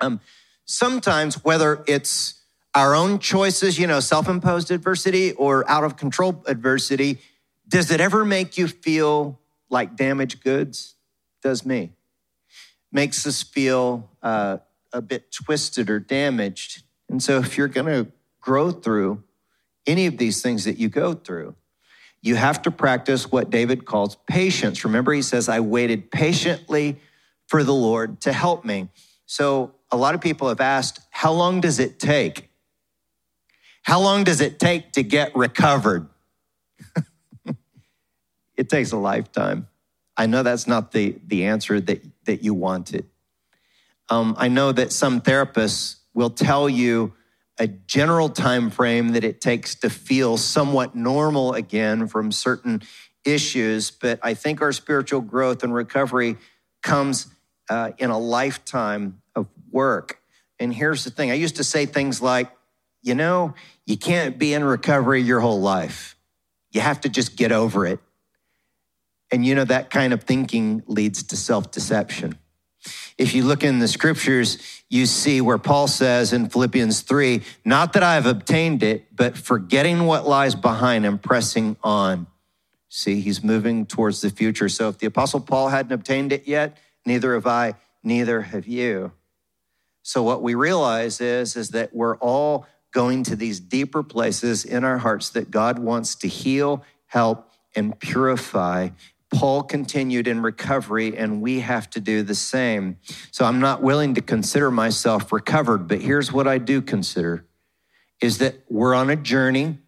um, 0.00 0.20
sometimes 0.64 1.44
whether 1.44 1.84
it's 1.86 2.42
our 2.74 2.92
own 2.94 3.20
choices, 3.20 3.78
you 3.78 3.86
know, 3.86 4.00
self 4.00 4.28
imposed 4.28 4.72
adversity 4.72 5.30
or 5.32 5.68
out 5.70 5.84
of 5.84 5.96
control 5.96 6.42
adversity, 6.46 7.18
does 7.68 7.92
it 7.92 8.00
ever 8.00 8.24
make 8.24 8.58
you 8.58 8.66
feel 8.66 9.38
like 9.68 9.94
damaged 9.94 10.42
goods? 10.42 10.96
Does 11.40 11.64
me. 11.64 11.92
Makes 12.90 13.28
us 13.28 13.44
feel 13.44 14.10
uh, 14.24 14.58
a 14.92 15.00
bit 15.00 15.30
twisted 15.30 15.88
or 15.88 16.00
damaged. 16.00 16.82
And 17.10 17.22
so, 17.22 17.38
if 17.38 17.58
you're 17.58 17.68
going 17.68 17.86
to 17.86 18.10
grow 18.40 18.70
through 18.70 19.22
any 19.86 20.06
of 20.06 20.16
these 20.16 20.40
things 20.40 20.64
that 20.64 20.78
you 20.78 20.88
go 20.88 21.12
through, 21.12 21.56
you 22.22 22.36
have 22.36 22.62
to 22.62 22.70
practice 22.70 23.30
what 23.30 23.50
David 23.50 23.84
calls 23.84 24.16
patience. 24.26 24.84
Remember, 24.84 25.12
he 25.12 25.22
says, 25.22 25.48
I 25.48 25.60
waited 25.60 26.10
patiently 26.10 27.00
for 27.46 27.64
the 27.64 27.74
Lord 27.74 28.20
to 28.22 28.32
help 28.32 28.64
me. 28.64 28.88
So 29.26 29.74
a 29.90 29.96
lot 29.96 30.14
of 30.14 30.20
people 30.20 30.48
have 30.48 30.60
asked, 30.60 31.00
how 31.10 31.32
long 31.32 31.60
does 31.60 31.78
it 31.78 31.98
take? 31.98 32.50
How 33.82 34.00
long 34.00 34.24
does 34.24 34.40
it 34.40 34.58
take 34.60 34.92
to 34.92 35.02
get 35.02 35.34
recovered? 35.34 36.08
it 38.56 38.68
takes 38.68 38.92
a 38.92 38.96
lifetime. 38.96 39.66
I 40.16 40.26
know 40.26 40.42
that's 40.42 40.66
not 40.66 40.92
the, 40.92 41.16
the 41.26 41.46
answer 41.46 41.80
that, 41.80 42.04
that 42.24 42.44
you 42.44 42.52
wanted. 42.52 43.06
Um, 44.10 44.34
I 44.38 44.48
know 44.48 44.70
that 44.72 44.92
some 44.92 45.22
therapists 45.22 45.99
will 46.14 46.30
tell 46.30 46.68
you 46.68 47.14
a 47.58 47.66
general 47.66 48.28
time 48.28 48.70
frame 48.70 49.10
that 49.10 49.22
it 49.22 49.40
takes 49.40 49.74
to 49.76 49.90
feel 49.90 50.36
somewhat 50.36 50.94
normal 50.94 51.52
again 51.52 52.06
from 52.06 52.32
certain 52.32 52.82
issues, 53.24 53.90
but 53.90 54.18
I 54.22 54.34
think 54.34 54.62
our 54.62 54.72
spiritual 54.72 55.20
growth 55.20 55.62
and 55.62 55.74
recovery 55.74 56.36
comes 56.82 57.26
uh, 57.68 57.92
in 57.98 58.10
a 58.10 58.18
lifetime 58.18 59.20
of 59.36 59.46
work. 59.70 60.20
And 60.58 60.72
here's 60.72 61.04
the 61.04 61.10
thing 61.10 61.30
I 61.30 61.34
used 61.34 61.56
to 61.56 61.64
say 61.64 61.86
things 61.86 62.22
like, 62.22 62.50
you 63.02 63.14
know, 63.14 63.54
you 63.86 63.96
can't 63.96 64.38
be 64.38 64.54
in 64.54 64.64
recovery 64.64 65.22
your 65.22 65.40
whole 65.40 65.60
life. 65.60 66.16
You 66.72 66.80
have 66.80 67.00
to 67.02 67.08
just 67.08 67.36
get 67.36 67.52
over 67.52 67.86
it. 67.86 68.00
And 69.30 69.44
you 69.44 69.54
know, 69.54 69.64
that 69.64 69.90
kind 69.90 70.12
of 70.12 70.24
thinking 70.24 70.82
leads 70.86 71.22
to 71.24 71.36
self 71.36 71.70
deception. 71.70 72.38
If 73.18 73.34
you 73.34 73.44
look 73.44 73.62
in 73.62 73.78
the 73.78 73.88
scriptures, 73.88 74.58
you 74.88 75.06
see 75.06 75.40
where 75.40 75.58
Paul 75.58 75.86
says 75.88 76.32
in 76.32 76.48
Philippians 76.48 77.02
3 77.02 77.42
not 77.64 77.92
that 77.92 78.02
I 78.02 78.14
have 78.14 78.26
obtained 78.26 78.82
it, 78.82 79.14
but 79.14 79.36
forgetting 79.36 80.06
what 80.06 80.26
lies 80.26 80.54
behind 80.54 81.04
and 81.04 81.20
pressing 81.22 81.76
on. 81.82 82.26
See, 82.88 83.20
he's 83.20 83.44
moving 83.44 83.86
towards 83.86 84.20
the 84.20 84.30
future. 84.30 84.68
So 84.68 84.88
if 84.88 84.98
the 84.98 85.06
Apostle 85.06 85.40
Paul 85.40 85.68
hadn't 85.68 85.92
obtained 85.92 86.32
it 86.32 86.48
yet, 86.48 86.76
neither 87.06 87.34
have 87.34 87.46
I, 87.46 87.74
neither 88.02 88.40
have 88.40 88.66
you. 88.66 89.12
So 90.02 90.22
what 90.22 90.42
we 90.42 90.54
realize 90.54 91.20
is, 91.20 91.56
is 91.56 91.70
that 91.70 91.94
we're 91.94 92.16
all 92.16 92.66
going 92.92 93.22
to 93.24 93.36
these 93.36 93.60
deeper 93.60 94.02
places 94.02 94.64
in 94.64 94.82
our 94.82 94.98
hearts 94.98 95.30
that 95.30 95.50
God 95.50 95.78
wants 95.78 96.16
to 96.16 96.28
heal, 96.28 96.84
help, 97.06 97.50
and 97.76 97.98
purify. 97.98 98.88
Paul 99.32 99.62
continued 99.62 100.26
in 100.26 100.42
recovery, 100.42 101.16
and 101.16 101.40
we 101.40 101.60
have 101.60 101.88
to 101.90 102.00
do 102.00 102.22
the 102.22 102.34
same. 102.34 102.98
So 103.30 103.44
I'm 103.44 103.60
not 103.60 103.82
willing 103.82 104.14
to 104.14 104.20
consider 104.20 104.70
myself 104.70 105.32
recovered, 105.32 105.86
but 105.86 106.00
here's 106.00 106.32
what 106.32 106.48
I 106.48 106.58
do 106.58 106.82
consider 106.82 107.46
is 108.20 108.38
that 108.38 108.56
we're 108.68 108.94
on 108.94 109.08
a 109.08 109.16
journey. 109.16 109.78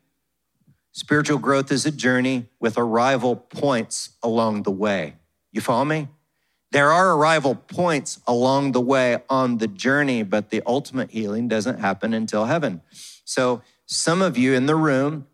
Spiritual 0.92 1.38
growth 1.38 1.70
is 1.70 1.84
a 1.84 1.90
journey 1.90 2.46
with 2.60 2.78
arrival 2.78 3.36
points 3.36 4.10
along 4.22 4.62
the 4.62 4.70
way. 4.70 5.16
You 5.50 5.60
follow 5.60 5.84
me? 5.84 6.08
There 6.70 6.90
are 6.90 7.14
arrival 7.14 7.54
points 7.54 8.20
along 8.26 8.72
the 8.72 8.80
way 8.80 9.22
on 9.28 9.58
the 9.58 9.66
journey, 9.66 10.22
but 10.22 10.48
the 10.48 10.62
ultimate 10.64 11.10
healing 11.10 11.46
doesn't 11.46 11.80
happen 11.80 12.14
until 12.14 12.46
heaven. 12.46 12.80
So 13.24 13.60
some 13.84 14.22
of 14.22 14.38
you 14.38 14.54
in 14.54 14.64
the 14.64 14.76
room 14.76 15.26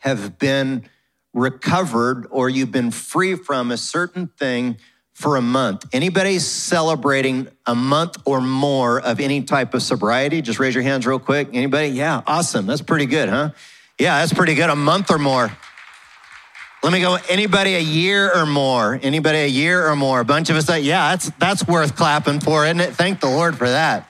have 0.00 0.38
been 0.38 0.88
recovered 1.34 2.26
or 2.30 2.48
you've 2.48 2.72
been 2.72 2.90
free 2.90 3.34
from 3.34 3.70
a 3.70 3.76
certain 3.76 4.28
thing 4.38 4.76
for 5.12 5.36
a 5.36 5.42
month. 5.42 5.86
Anybody 5.92 6.38
celebrating 6.38 7.48
a 7.66 7.74
month 7.74 8.16
or 8.24 8.40
more 8.40 9.00
of 9.00 9.20
any 9.20 9.42
type 9.42 9.74
of 9.74 9.82
sobriety? 9.82 10.42
Just 10.42 10.58
raise 10.58 10.74
your 10.74 10.82
hands 10.82 11.06
real 11.06 11.18
quick. 11.18 11.48
Anybody? 11.52 11.88
Yeah, 11.88 12.22
awesome. 12.26 12.66
That's 12.66 12.82
pretty 12.82 13.06
good, 13.06 13.28
huh? 13.28 13.50
Yeah, 13.98 14.20
that's 14.20 14.32
pretty 14.32 14.54
good. 14.54 14.70
A 14.70 14.76
month 14.76 15.10
or 15.10 15.18
more. 15.18 15.50
Let 16.82 16.92
me 16.92 17.00
go. 17.00 17.16
Anybody 17.28 17.76
a 17.76 17.80
year 17.80 18.34
or 18.34 18.44
more? 18.44 18.98
Anybody 19.00 19.38
a 19.38 19.46
year 19.46 19.86
or 19.86 19.94
more? 19.94 20.20
A 20.20 20.24
bunch 20.24 20.50
of 20.50 20.56
us 20.56 20.66
say, 20.66 20.80
yeah, 20.80 21.10
that's 21.10 21.30
that's 21.38 21.66
worth 21.68 21.94
clapping 21.94 22.40
for, 22.40 22.64
isn't 22.64 22.80
it? 22.80 22.94
Thank 22.94 23.20
the 23.20 23.28
Lord 23.28 23.56
for 23.56 23.68
that. 23.68 24.08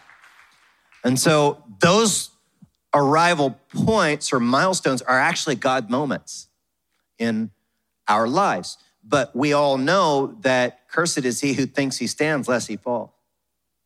And 1.04 1.18
so 1.18 1.62
those 1.80 2.30
arrival 2.94 3.58
points 3.74 4.32
or 4.32 4.40
milestones 4.40 5.02
are 5.02 5.18
actually 5.18 5.56
God 5.56 5.90
moments 5.90 6.48
in 7.18 7.50
our 8.08 8.26
lives. 8.26 8.78
But 9.04 9.34
we 9.34 9.52
all 9.52 9.78
know 9.78 10.36
that 10.40 10.88
cursed 10.88 11.18
is 11.18 11.40
he 11.40 11.54
who 11.54 11.66
thinks 11.66 11.96
he 11.98 12.06
stands 12.06 12.48
lest 12.48 12.68
he 12.68 12.76
fall. 12.76 13.18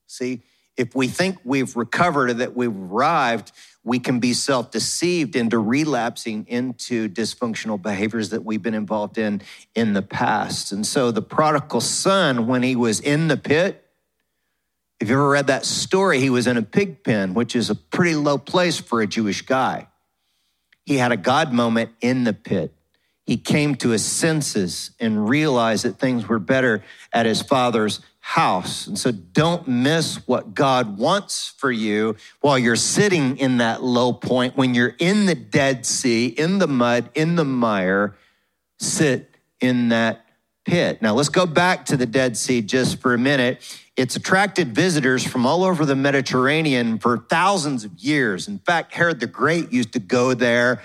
See, 0.06 0.42
if 0.76 0.94
we 0.94 1.08
think 1.08 1.38
we've 1.42 1.74
recovered 1.74 2.30
or 2.30 2.34
that 2.34 2.54
we've 2.54 2.76
arrived, 2.76 3.52
we 3.82 3.98
can 3.98 4.18
be 4.18 4.34
self 4.34 4.70
deceived 4.70 5.36
into 5.36 5.58
relapsing 5.58 6.44
into 6.48 7.08
dysfunctional 7.08 7.80
behaviors 7.80 8.30
that 8.30 8.44
we've 8.44 8.62
been 8.62 8.74
involved 8.74 9.16
in 9.16 9.40
in 9.74 9.94
the 9.94 10.02
past. 10.02 10.72
And 10.72 10.86
so 10.86 11.10
the 11.10 11.22
prodigal 11.22 11.80
son, 11.80 12.46
when 12.46 12.62
he 12.62 12.76
was 12.76 13.00
in 13.00 13.28
the 13.28 13.36
pit, 13.36 13.82
if 15.00 15.08
you 15.08 15.14
ever 15.14 15.28
read 15.28 15.48
that 15.48 15.64
story, 15.64 16.20
he 16.20 16.30
was 16.30 16.46
in 16.46 16.56
a 16.56 16.62
pig 16.62 17.04
pen, 17.04 17.34
which 17.34 17.54
is 17.54 17.70
a 17.70 17.74
pretty 17.74 18.14
low 18.14 18.38
place 18.38 18.78
for 18.78 19.00
a 19.00 19.06
Jewish 19.06 19.42
guy. 19.42 19.88
He 20.84 20.96
had 20.96 21.12
a 21.12 21.16
God 21.16 21.52
moment 21.52 21.90
in 22.00 22.24
the 22.24 22.32
pit. 22.32 22.75
He 23.26 23.36
came 23.36 23.74
to 23.76 23.88
his 23.88 24.04
senses 24.04 24.92
and 25.00 25.28
realized 25.28 25.84
that 25.84 25.98
things 25.98 26.28
were 26.28 26.38
better 26.38 26.84
at 27.12 27.26
his 27.26 27.42
father's 27.42 28.00
house. 28.20 28.86
And 28.86 28.96
so 28.96 29.10
don't 29.10 29.66
miss 29.66 30.16
what 30.26 30.54
God 30.54 30.96
wants 30.96 31.52
for 31.58 31.70
you 31.70 32.16
while 32.40 32.58
you're 32.58 32.76
sitting 32.76 33.36
in 33.38 33.58
that 33.58 33.82
low 33.82 34.12
point. 34.12 34.56
When 34.56 34.74
you're 34.74 34.94
in 34.98 35.26
the 35.26 35.34
Dead 35.34 35.84
Sea, 35.84 36.26
in 36.26 36.58
the 36.58 36.68
mud, 36.68 37.10
in 37.14 37.34
the 37.34 37.44
mire, 37.44 38.16
sit 38.78 39.36
in 39.60 39.88
that 39.88 40.24
pit. 40.64 41.02
Now 41.02 41.14
let's 41.14 41.28
go 41.28 41.46
back 41.46 41.86
to 41.86 41.96
the 41.96 42.06
Dead 42.06 42.36
Sea 42.36 42.62
just 42.62 43.00
for 43.00 43.14
a 43.14 43.18
minute. 43.18 43.60
It's 43.96 44.14
attracted 44.14 44.74
visitors 44.74 45.24
from 45.24 45.46
all 45.46 45.64
over 45.64 45.84
the 45.84 45.96
Mediterranean 45.96 46.98
for 46.98 47.18
thousands 47.18 47.84
of 47.84 47.98
years. 47.98 48.46
In 48.46 48.58
fact, 48.58 48.94
Herod 48.94 49.20
the 49.20 49.26
Great 49.26 49.72
used 49.72 49.92
to 49.94 50.00
go 50.00 50.34
there 50.34 50.82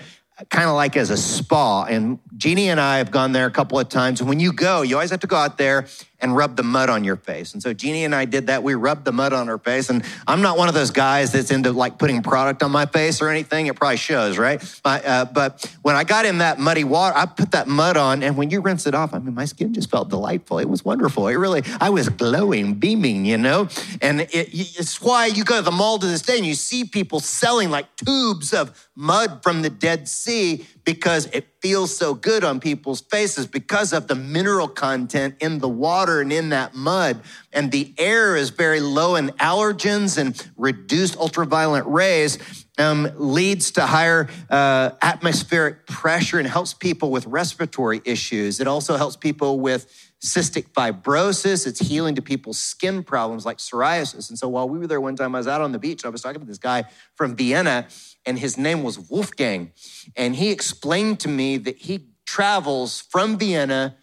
kind 0.50 0.68
of 0.68 0.74
like 0.74 0.96
as 0.96 1.10
a 1.10 1.16
spa. 1.16 1.84
And 1.84 2.18
Jeannie 2.36 2.68
and 2.68 2.80
I 2.80 2.98
have 2.98 3.10
gone 3.10 3.32
there 3.32 3.46
a 3.46 3.50
couple 3.50 3.78
of 3.78 3.88
times. 3.88 4.20
And 4.20 4.28
when 4.28 4.40
you 4.40 4.52
go, 4.52 4.82
you 4.82 4.96
always 4.96 5.10
have 5.10 5.20
to 5.20 5.26
go 5.26 5.36
out 5.36 5.58
there 5.58 5.86
and 6.22 6.36
rub 6.36 6.56
the 6.56 6.62
mud 6.62 6.88
on 6.88 7.02
your 7.02 7.16
face. 7.16 7.52
And 7.52 7.62
so 7.62 7.74
Jeannie 7.74 8.04
and 8.04 8.14
I 8.14 8.24
did 8.24 8.46
that. 8.46 8.62
We 8.62 8.74
rubbed 8.74 9.04
the 9.04 9.12
mud 9.12 9.32
on 9.32 9.48
our 9.48 9.58
face. 9.58 9.90
And 9.90 10.04
I'm 10.26 10.40
not 10.40 10.56
one 10.56 10.68
of 10.68 10.74
those 10.74 10.92
guys 10.92 11.32
that's 11.32 11.50
into 11.50 11.72
like 11.72 11.98
putting 11.98 12.22
product 12.22 12.62
on 12.62 12.70
my 12.70 12.86
face 12.86 13.20
or 13.20 13.28
anything. 13.28 13.66
It 13.66 13.74
probably 13.76 13.96
shows, 13.96 14.38
right? 14.38 14.62
uh, 14.84 15.24
but 15.26 15.70
when 15.82 15.96
I 15.96 16.04
got 16.04 16.24
in 16.24 16.38
that 16.38 16.60
muddy 16.60 16.84
water, 16.84 17.16
I 17.16 17.26
put 17.26 17.50
that 17.50 17.66
mud 17.66 17.96
on. 17.96 18.22
And 18.22 18.36
when 18.36 18.50
you 18.50 18.60
rinse 18.60 18.86
it 18.86 18.94
off, 18.94 19.12
I 19.12 19.18
mean, 19.18 19.34
my 19.34 19.44
skin 19.44 19.74
just 19.74 19.90
felt 19.90 20.08
delightful. 20.08 20.60
It 20.60 20.68
was 20.68 20.84
wonderful. 20.84 21.26
It 21.26 21.34
really, 21.34 21.62
I 21.80 21.90
was 21.90 22.08
glowing, 22.08 22.74
beaming, 22.74 23.24
you 23.24 23.36
know? 23.36 23.68
And 24.00 24.20
it, 24.20 24.30
it's 24.32 25.02
why 25.02 25.26
you 25.26 25.42
go 25.44 25.56
to 25.56 25.62
the 25.62 25.72
mall 25.72 25.98
to 25.98 26.06
this 26.06 26.22
day 26.22 26.36
and 26.36 26.46
you 26.46 26.54
see 26.54 26.84
people 26.84 27.18
selling 27.18 27.70
like 27.70 27.94
tubes 27.96 28.54
of 28.54 28.88
mud 28.94 29.42
from 29.42 29.62
the 29.62 29.70
Dead 29.70 30.08
Sea 30.08 30.64
because 30.84 31.26
it 31.26 31.51
feels 31.62 31.96
so 31.96 32.12
good 32.12 32.42
on 32.42 32.58
people's 32.58 33.00
faces 33.00 33.46
because 33.46 33.92
of 33.92 34.08
the 34.08 34.16
mineral 34.16 34.66
content 34.66 35.36
in 35.40 35.60
the 35.60 35.68
water 35.68 36.20
and 36.20 36.32
in 36.32 36.48
that 36.48 36.74
mud. 36.74 37.22
And 37.52 37.70
the 37.70 37.94
air 37.96 38.36
is 38.36 38.50
very 38.50 38.80
low 38.80 39.14
in 39.14 39.28
allergens 39.30 40.18
and 40.18 40.50
reduced 40.56 41.16
ultraviolet 41.16 41.84
rays. 41.86 42.38
Um, 42.78 43.12
leads 43.16 43.72
to 43.72 43.82
higher 43.82 44.28
uh, 44.48 44.92
atmospheric 45.02 45.86
pressure 45.86 46.38
and 46.38 46.48
helps 46.48 46.72
people 46.72 47.10
with 47.10 47.26
respiratory 47.26 48.00
issues. 48.06 48.60
It 48.60 48.66
also 48.66 48.96
helps 48.96 49.14
people 49.14 49.60
with 49.60 49.86
cystic 50.24 50.70
fibrosis. 50.70 51.66
It's 51.66 51.80
healing 51.80 52.14
to 52.14 52.22
people's 52.22 52.58
skin 52.58 53.02
problems 53.02 53.44
like 53.44 53.58
psoriasis. 53.58 54.30
And 54.30 54.38
so 54.38 54.48
while 54.48 54.68
we 54.68 54.78
were 54.78 54.86
there 54.86 55.02
one 55.02 55.16
time, 55.16 55.34
I 55.34 55.38
was 55.38 55.48
out 55.48 55.60
on 55.60 55.72
the 55.72 55.78
beach 55.78 56.02
and 56.02 56.08
I 56.08 56.10
was 56.10 56.22
talking 56.22 56.40
to 56.40 56.46
this 56.46 56.58
guy 56.58 56.84
from 57.14 57.36
Vienna 57.36 57.88
and 58.24 58.38
his 58.38 58.56
name 58.56 58.82
was 58.82 58.98
Wolfgang. 58.98 59.72
And 60.16 60.36
he 60.36 60.50
explained 60.50 61.20
to 61.20 61.28
me 61.28 61.56
that 61.58 61.76
he 61.78 62.08
travels 62.26 63.00
from 63.10 63.38
Vienna 63.38 63.96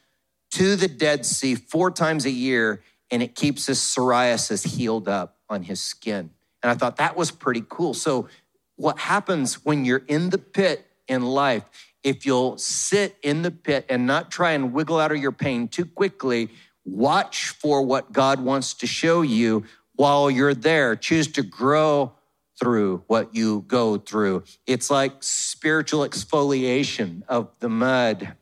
to 0.51 0.75
the 0.75 0.87
Dead 0.87 1.25
Sea 1.25 1.55
four 1.55 1.91
times 1.91 2.25
a 2.25 2.31
year, 2.31 2.83
and 3.11 3.23
it 3.23 3.35
keeps 3.35 3.67
his 3.67 3.79
psoriasis 3.79 4.75
healed 4.75 5.07
up 5.07 5.37
on 5.49 5.63
his 5.63 5.81
skin. 5.81 6.31
And 6.61 6.71
I 6.71 6.75
thought 6.75 6.97
that 6.97 7.15
was 7.15 7.31
pretty 7.31 7.63
cool. 7.67 7.93
So, 7.93 8.27
what 8.75 8.97
happens 8.97 9.65
when 9.65 9.83
you're 9.83 10.03
in 10.07 10.29
the 10.29 10.37
pit 10.37 10.85
in 11.07 11.21
life, 11.21 11.63
if 12.03 12.25
you'll 12.25 12.57
sit 12.57 13.17
in 13.21 13.41
the 13.41 13.51
pit 13.51 13.85
and 13.89 14.07
not 14.07 14.31
try 14.31 14.51
and 14.51 14.71
wiggle 14.71 14.99
out 14.99 15.11
of 15.11 15.17
your 15.17 15.33
pain 15.33 15.67
too 15.67 15.85
quickly, 15.85 16.49
watch 16.85 17.49
for 17.49 17.81
what 17.81 18.13
God 18.13 18.39
wants 18.39 18.73
to 18.75 18.87
show 18.87 19.21
you 19.21 19.65
while 19.95 20.31
you're 20.31 20.53
there. 20.53 20.95
Choose 20.95 21.27
to 21.33 21.43
grow 21.43 22.13
through 22.59 23.03
what 23.07 23.33
you 23.35 23.63
go 23.67 23.97
through. 23.97 24.43
It's 24.67 24.89
like 24.89 25.13
spiritual 25.21 26.07
exfoliation 26.07 27.23
of 27.27 27.49
the 27.59 27.69
mud 27.69 28.35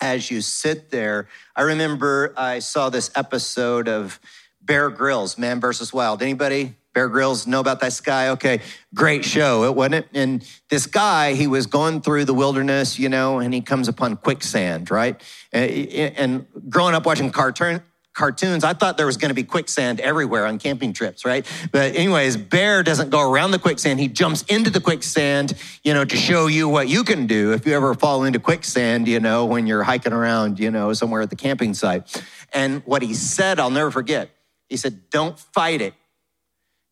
as 0.00 0.30
you 0.30 0.40
sit 0.40 0.90
there. 0.90 1.28
I 1.54 1.62
remember 1.62 2.34
I 2.36 2.58
saw 2.58 2.90
this 2.90 3.10
episode 3.14 3.88
of 3.88 4.20
Bear 4.60 4.90
Grylls, 4.90 5.38
Man 5.38 5.60
versus 5.60 5.92
Wild. 5.92 6.22
Anybody 6.22 6.74
Bear 6.92 7.08
Grylls, 7.08 7.46
know 7.46 7.60
about 7.60 7.80
this 7.80 8.00
guy? 8.00 8.28
Okay, 8.30 8.60
great 8.94 9.24
show, 9.24 9.64
it 9.64 9.74
wasn't 9.74 9.94
it? 9.94 10.08
And 10.12 10.46
this 10.68 10.86
guy, 10.86 11.32
he 11.32 11.46
was 11.46 11.66
going 11.66 12.02
through 12.02 12.26
the 12.26 12.34
wilderness, 12.34 12.98
you 12.98 13.08
know, 13.08 13.38
and 13.38 13.54
he 13.54 13.62
comes 13.62 13.88
upon 13.88 14.16
quicksand, 14.16 14.90
right? 14.90 15.18
Uh, 15.54 15.56
and 15.56 16.46
growing 16.68 16.94
up 16.94 17.06
watching 17.06 17.30
cartoon, 17.30 17.80
cartoons, 18.14 18.64
I 18.64 18.74
thought 18.74 18.96
there 18.96 19.06
was 19.06 19.16
going 19.16 19.30
to 19.30 19.34
be 19.34 19.42
quicksand 19.42 20.00
everywhere 20.00 20.46
on 20.46 20.58
camping 20.58 20.92
trips, 20.92 21.24
right? 21.24 21.46
But 21.70 21.94
anyways, 21.96 22.36
Bear 22.36 22.82
doesn't 22.82 23.10
go 23.10 23.30
around 23.30 23.50
the 23.50 23.58
quicksand. 23.58 24.00
He 24.00 24.08
jumps 24.08 24.42
into 24.42 24.70
the 24.70 24.80
quicksand, 24.80 25.54
you 25.82 25.94
know, 25.94 26.04
to 26.04 26.16
show 26.16 26.46
you 26.46 26.68
what 26.68 26.88
you 26.88 27.04
can 27.04 27.26
do 27.26 27.52
if 27.52 27.66
you 27.66 27.74
ever 27.74 27.94
fall 27.94 28.24
into 28.24 28.38
quicksand, 28.38 29.08
you 29.08 29.20
know, 29.20 29.44
when 29.44 29.66
you're 29.66 29.82
hiking 29.82 30.12
around, 30.12 30.58
you 30.58 30.70
know, 30.70 30.92
somewhere 30.92 31.22
at 31.22 31.30
the 31.30 31.36
camping 31.36 31.74
site. 31.74 32.22
And 32.52 32.82
what 32.84 33.02
he 33.02 33.14
said, 33.14 33.58
I'll 33.58 33.70
never 33.70 33.90
forget. 33.90 34.30
He 34.68 34.76
said, 34.76 35.10
don't 35.10 35.38
fight 35.38 35.80
it. 35.80 35.94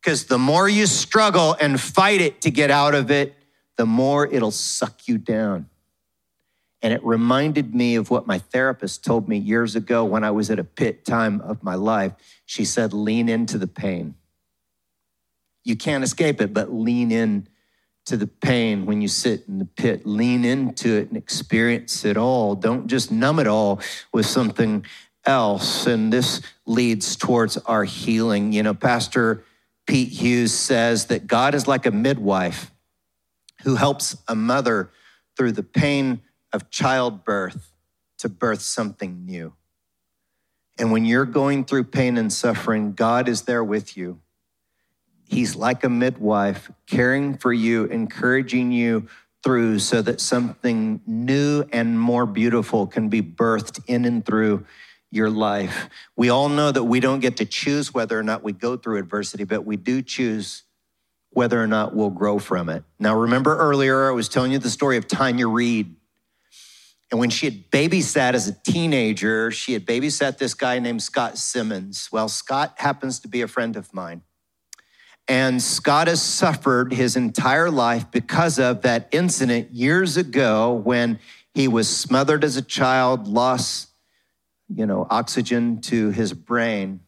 Because 0.02 0.24
the 0.24 0.38
more 0.38 0.68
you 0.68 0.86
struggle 0.86 1.56
and 1.60 1.80
fight 1.80 2.20
it 2.20 2.40
to 2.42 2.50
get 2.50 2.70
out 2.70 2.94
of 2.94 3.10
it, 3.10 3.34
the 3.76 3.86
more 3.86 4.26
it'll 4.26 4.50
suck 4.50 5.08
you 5.08 5.16
down. 5.16 5.69
And 6.82 6.94
it 6.94 7.04
reminded 7.04 7.74
me 7.74 7.96
of 7.96 8.10
what 8.10 8.26
my 8.26 8.38
therapist 8.38 9.04
told 9.04 9.28
me 9.28 9.36
years 9.36 9.76
ago 9.76 10.04
when 10.04 10.24
I 10.24 10.30
was 10.30 10.50
at 10.50 10.58
a 10.58 10.64
pit 10.64 11.04
time 11.04 11.40
of 11.42 11.62
my 11.62 11.74
life. 11.74 12.12
She 12.46 12.64
said, 12.64 12.92
lean 12.92 13.28
into 13.28 13.58
the 13.58 13.66
pain. 13.66 14.14
You 15.62 15.76
can't 15.76 16.02
escape 16.02 16.40
it, 16.40 16.54
but 16.54 16.72
lean 16.72 17.12
in 17.12 17.48
to 18.06 18.16
the 18.16 18.26
pain 18.26 18.86
when 18.86 19.02
you 19.02 19.08
sit 19.08 19.44
in 19.46 19.58
the 19.58 19.66
pit. 19.66 20.06
Lean 20.06 20.44
into 20.44 20.96
it 20.96 21.08
and 21.08 21.18
experience 21.18 22.04
it 22.04 22.16
all. 22.16 22.54
Don't 22.54 22.86
just 22.86 23.12
numb 23.12 23.38
it 23.38 23.46
all 23.46 23.80
with 24.12 24.24
something 24.24 24.86
else. 25.26 25.86
And 25.86 26.10
this 26.10 26.40
leads 26.64 27.14
towards 27.14 27.58
our 27.58 27.84
healing. 27.84 28.54
You 28.54 28.62
know, 28.62 28.74
Pastor 28.74 29.44
Pete 29.86 30.08
Hughes 30.08 30.54
says 30.54 31.06
that 31.06 31.26
God 31.26 31.54
is 31.54 31.68
like 31.68 31.84
a 31.84 31.90
midwife 31.90 32.70
who 33.64 33.76
helps 33.76 34.16
a 34.26 34.34
mother 34.34 34.90
through 35.36 35.52
the 35.52 35.62
pain 35.62 36.22
of 36.52 36.70
childbirth 36.70 37.72
to 38.18 38.28
birth 38.28 38.60
something 38.60 39.24
new. 39.24 39.54
And 40.78 40.92
when 40.92 41.04
you're 41.04 41.26
going 41.26 41.64
through 41.64 41.84
pain 41.84 42.16
and 42.16 42.32
suffering, 42.32 42.92
God 42.92 43.28
is 43.28 43.42
there 43.42 43.62
with 43.62 43.96
you. 43.96 44.20
He's 45.28 45.54
like 45.54 45.84
a 45.84 45.88
midwife, 45.88 46.70
caring 46.86 47.36
for 47.36 47.52
you, 47.52 47.84
encouraging 47.84 48.72
you 48.72 49.08
through 49.44 49.78
so 49.78 50.02
that 50.02 50.20
something 50.20 51.00
new 51.06 51.64
and 51.72 51.98
more 51.98 52.26
beautiful 52.26 52.86
can 52.86 53.08
be 53.08 53.22
birthed 53.22 53.80
in 53.86 54.04
and 54.04 54.24
through 54.24 54.66
your 55.10 55.30
life. 55.30 55.88
We 56.16 56.30
all 56.30 56.48
know 56.48 56.70
that 56.72 56.84
we 56.84 57.00
don't 57.00 57.20
get 57.20 57.36
to 57.38 57.44
choose 57.44 57.92
whether 57.92 58.18
or 58.18 58.22
not 58.22 58.42
we 58.42 58.52
go 58.52 58.76
through 58.76 58.98
adversity, 58.98 59.44
but 59.44 59.64
we 59.64 59.76
do 59.76 60.02
choose 60.02 60.62
whether 61.30 61.62
or 61.62 61.66
not 61.66 61.94
we'll 61.94 62.10
grow 62.10 62.38
from 62.38 62.68
it. 62.68 62.84
Now, 62.98 63.16
remember 63.16 63.56
earlier, 63.56 64.08
I 64.08 64.12
was 64.12 64.28
telling 64.28 64.52
you 64.52 64.58
the 64.58 64.70
story 64.70 64.96
of 64.96 65.06
Tanya 65.06 65.48
Reid. 65.48 65.94
And 67.10 67.18
when 67.18 67.30
she 67.30 67.46
had 67.46 67.70
babysat 67.70 68.34
as 68.34 68.46
a 68.46 68.52
teenager, 68.52 69.50
she 69.50 69.72
had 69.72 69.84
babysat 69.84 70.38
this 70.38 70.54
guy 70.54 70.78
named 70.78 71.02
Scott 71.02 71.38
Simmons. 71.38 72.08
Well, 72.12 72.28
Scott 72.28 72.74
happens 72.76 73.18
to 73.20 73.28
be 73.28 73.42
a 73.42 73.48
friend 73.48 73.76
of 73.76 73.92
mine. 73.92 74.22
And 75.26 75.62
Scott 75.62 76.08
has 76.08 76.22
suffered 76.22 76.92
his 76.92 77.16
entire 77.16 77.70
life 77.70 78.10
because 78.10 78.58
of 78.58 78.82
that 78.82 79.08
incident 79.12 79.70
years 79.70 80.16
ago 80.16 80.72
when 80.72 81.18
he 81.54 81.68
was 81.68 81.88
smothered 81.88 82.44
as 82.44 82.56
a 82.56 82.62
child, 82.62 83.26
lost, 83.26 83.90
you 84.68 84.86
know, 84.86 85.06
oxygen 85.10 85.80
to 85.82 86.10
his 86.10 86.32
brain. 86.32 87.00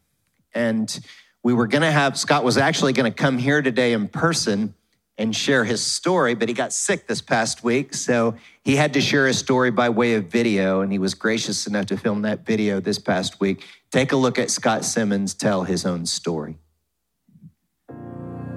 And 0.52 1.00
we 1.42 1.52
were 1.52 1.66
going 1.66 1.82
to 1.82 1.90
have, 1.90 2.18
Scott 2.18 2.44
was 2.44 2.56
actually 2.56 2.92
going 2.92 3.10
to 3.10 3.16
come 3.16 3.38
here 3.38 3.62
today 3.62 3.92
in 3.92 4.08
person 4.08 4.74
and 5.22 5.34
share 5.36 5.64
his 5.64 5.80
story, 5.80 6.34
but 6.34 6.48
he 6.48 6.54
got 6.54 6.72
sick 6.72 7.06
this 7.06 7.22
past 7.22 7.62
week. 7.62 7.94
So 7.94 8.34
he 8.64 8.74
had 8.74 8.92
to 8.94 9.00
share 9.00 9.28
his 9.28 9.38
story 9.38 9.70
by 9.70 9.88
way 9.88 10.14
of 10.14 10.26
video, 10.26 10.80
and 10.80 10.90
he 10.90 10.98
was 10.98 11.14
gracious 11.14 11.66
enough 11.66 11.86
to 11.86 11.96
film 11.96 12.22
that 12.22 12.44
video 12.44 12.80
this 12.80 12.98
past 12.98 13.40
week. 13.40 13.64
Take 13.92 14.10
a 14.10 14.16
look 14.16 14.36
at 14.36 14.50
Scott 14.50 14.84
Simmons 14.84 15.32
tell 15.32 15.62
his 15.62 15.86
own 15.86 16.06
story. 16.06 16.58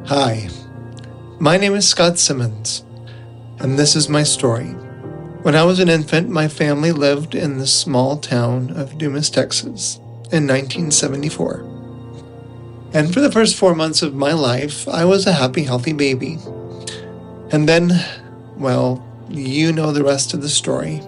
Hi, 0.08 0.50
my 1.40 1.58
name 1.58 1.76
is 1.76 1.88
Scott 1.88 2.18
Simmons, 2.18 2.84
and 3.60 3.78
this 3.78 3.96
is 3.96 4.10
my 4.10 4.24
story. 4.24 4.70
When 5.44 5.56
I 5.56 5.64
was 5.64 5.80
an 5.80 5.90
infant, 5.90 6.30
my 6.30 6.48
family 6.48 6.92
lived 6.92 7.36
in 7.36 7.60
the 7.60 7.68
small 7.68 8.18
town 8.18 8.72
of 8.72 8.98
Dumas, 8.98 9.30
Texas 9.30 9.98
in 10.32 10.48
1974. 10.48 11.75
And 12.96 13.14
for 13.14 13.20
the 13.20 13.30
first 13.30 13.58
four 13.58 13.76
months 13.76 14.02
of 14.02 14.16
my 14.16 14.32
life, 14.32 14.88
I 14.88 15.04
was 15.04 15.28
a 15.28 15.34
happy, 15.34 15.64
healthy 15.64 15.92
baby. 15.92 16.40
And 17.52 17.68
then, 17.68 17.92
well, 18.56 19.06
you 19.30 19.74
know 19.74 19.92
the 19.92 20.02
rest 20.02 20.34
of 20.34 20.42
the 20.42 20.48
story. 20.48 21.02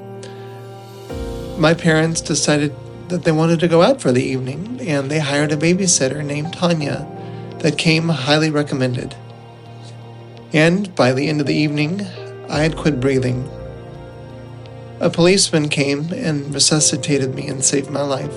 My 1.58 1.73
parents 1.73 2.19
decided 2.19 2.76
that 3.08 3.23
they 3.23 3.32
wanted 3.32 3.62
to 3.62 3.69
go 3.69 3.84
out 3.84 4.02
for 4.02 4.12
the 4.12 4.21
evening, 4.21 4.82
and 4.82 5.10
they 5.10 5.19
hired 5.19 5.54
a 5.54 5.56
babysitter 5.56 6.26
named 6.26 6.52
Tanya 6.52 7.08
that 7.60 7.78
came 7.78 8.10
highly 8.10 8.50
recommended. 8.50 9.15
And 10.52 10.93
by 10.93 11.13
the 11.13 11.30
end 11.30 11.39
of 11.39 11.47
the 11.47 11.56
evening, 11.56 12.02
I 12.50 12.63
had 12.63 12.76
quit 12.76 13.00
breathing. 13.00 13.50
A 15.00 15.10
policeman 15.10 15.69
came 15.69 16.12
and 16.12 16.54
resuscitated 16.54 17.34
me 17.34 17.47
and 17.47 17.63
saved 17.63 17.89
my 17.89 18.02
life. 18.02 18.36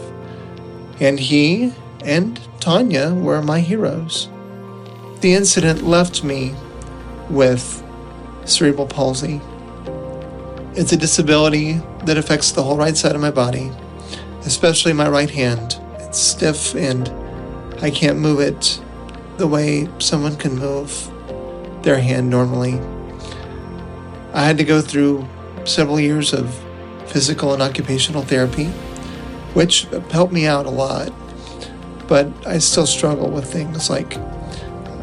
And 1.00 1.18
he 1.18 1.72
and 2.04 2.40
Tanya 2.60 3.14
were 3.14 3.42
my 3.42 3.60
heroes. 3.60 4.28
The 5.20 5.34
incident 5.34 5.82
left 5.82 6.24
me 6.24 6.54
with 7.28 7.82
cerebral 8.44 8.86
palsy. 8.86 9.40
It's 10.74 10.92
a 10.92 10.96
disability 10.96 11.80
that 12.04 12.16
affects 12.16 12.52
the 12.52 12.62
whole 12.62 12.76
right 12.76 12.96
side 12.96 13.14
of 13.14 13.20
my 13.20 13.30
body, 13.30 13.70
especially 14.42 14.92
my 14.92 15.08
right 15.08 15.30
hand. 15.30 15.78
It's 15.98 16.18
stiff 16.18 16.74
and 16.74 17.08
I 17.82 17.90
can't 17.90 18.18
move 18.18 18.40
it 18.40 18.80
the 19.36 19.46
way 19.46 19.88
someone 19.98 20.36
can 20.36 20.56
move 20.56 21.10
their 21.82 21.98
hand 21.98 22.30
normally. 22.30 22.78
I 24.32 24.44
had 24.44 24.58
to 24.58 24.64
go 24.64 24.80
through 24.80 25.26
several 25.64 25.98
years 25.98 26.32
of 26.32 26.54
physical 27.06 27.52
and 27.52 27.62
occupational 27.62 28.22
therapy, 28.22 28.66
which 29.54 29.82
helped 30.10 30.32
me 30.32 30.46
out 30.46 30.66
a 30.66 30.70
lot 30.70 31.12
but 32.10 32.28
I 32.44 32.58
still 32.58 32.88
struggle 32.88 33.30
with 33.30 33.50
things 33.50 33.88
like 33.88 34.16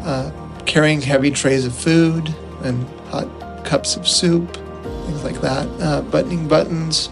uh, 0.04 0.30
carrying 0.66 1.00
heavy 1.00 1.30
trays 1.30 1.64
of 1.64 1.74
food 1.74 2.32
and 2.62 2.86
hot 3.08 3.64
cups 3.64 3.96
of 3.96 4.06
soup, 4.06 4.54
things 5.06 5.24
like 5.24 5.40
that, 5.40 5.66
uh, 5.80 6.02
buttoning 6.02 6.46
buttons. 6.46 7.08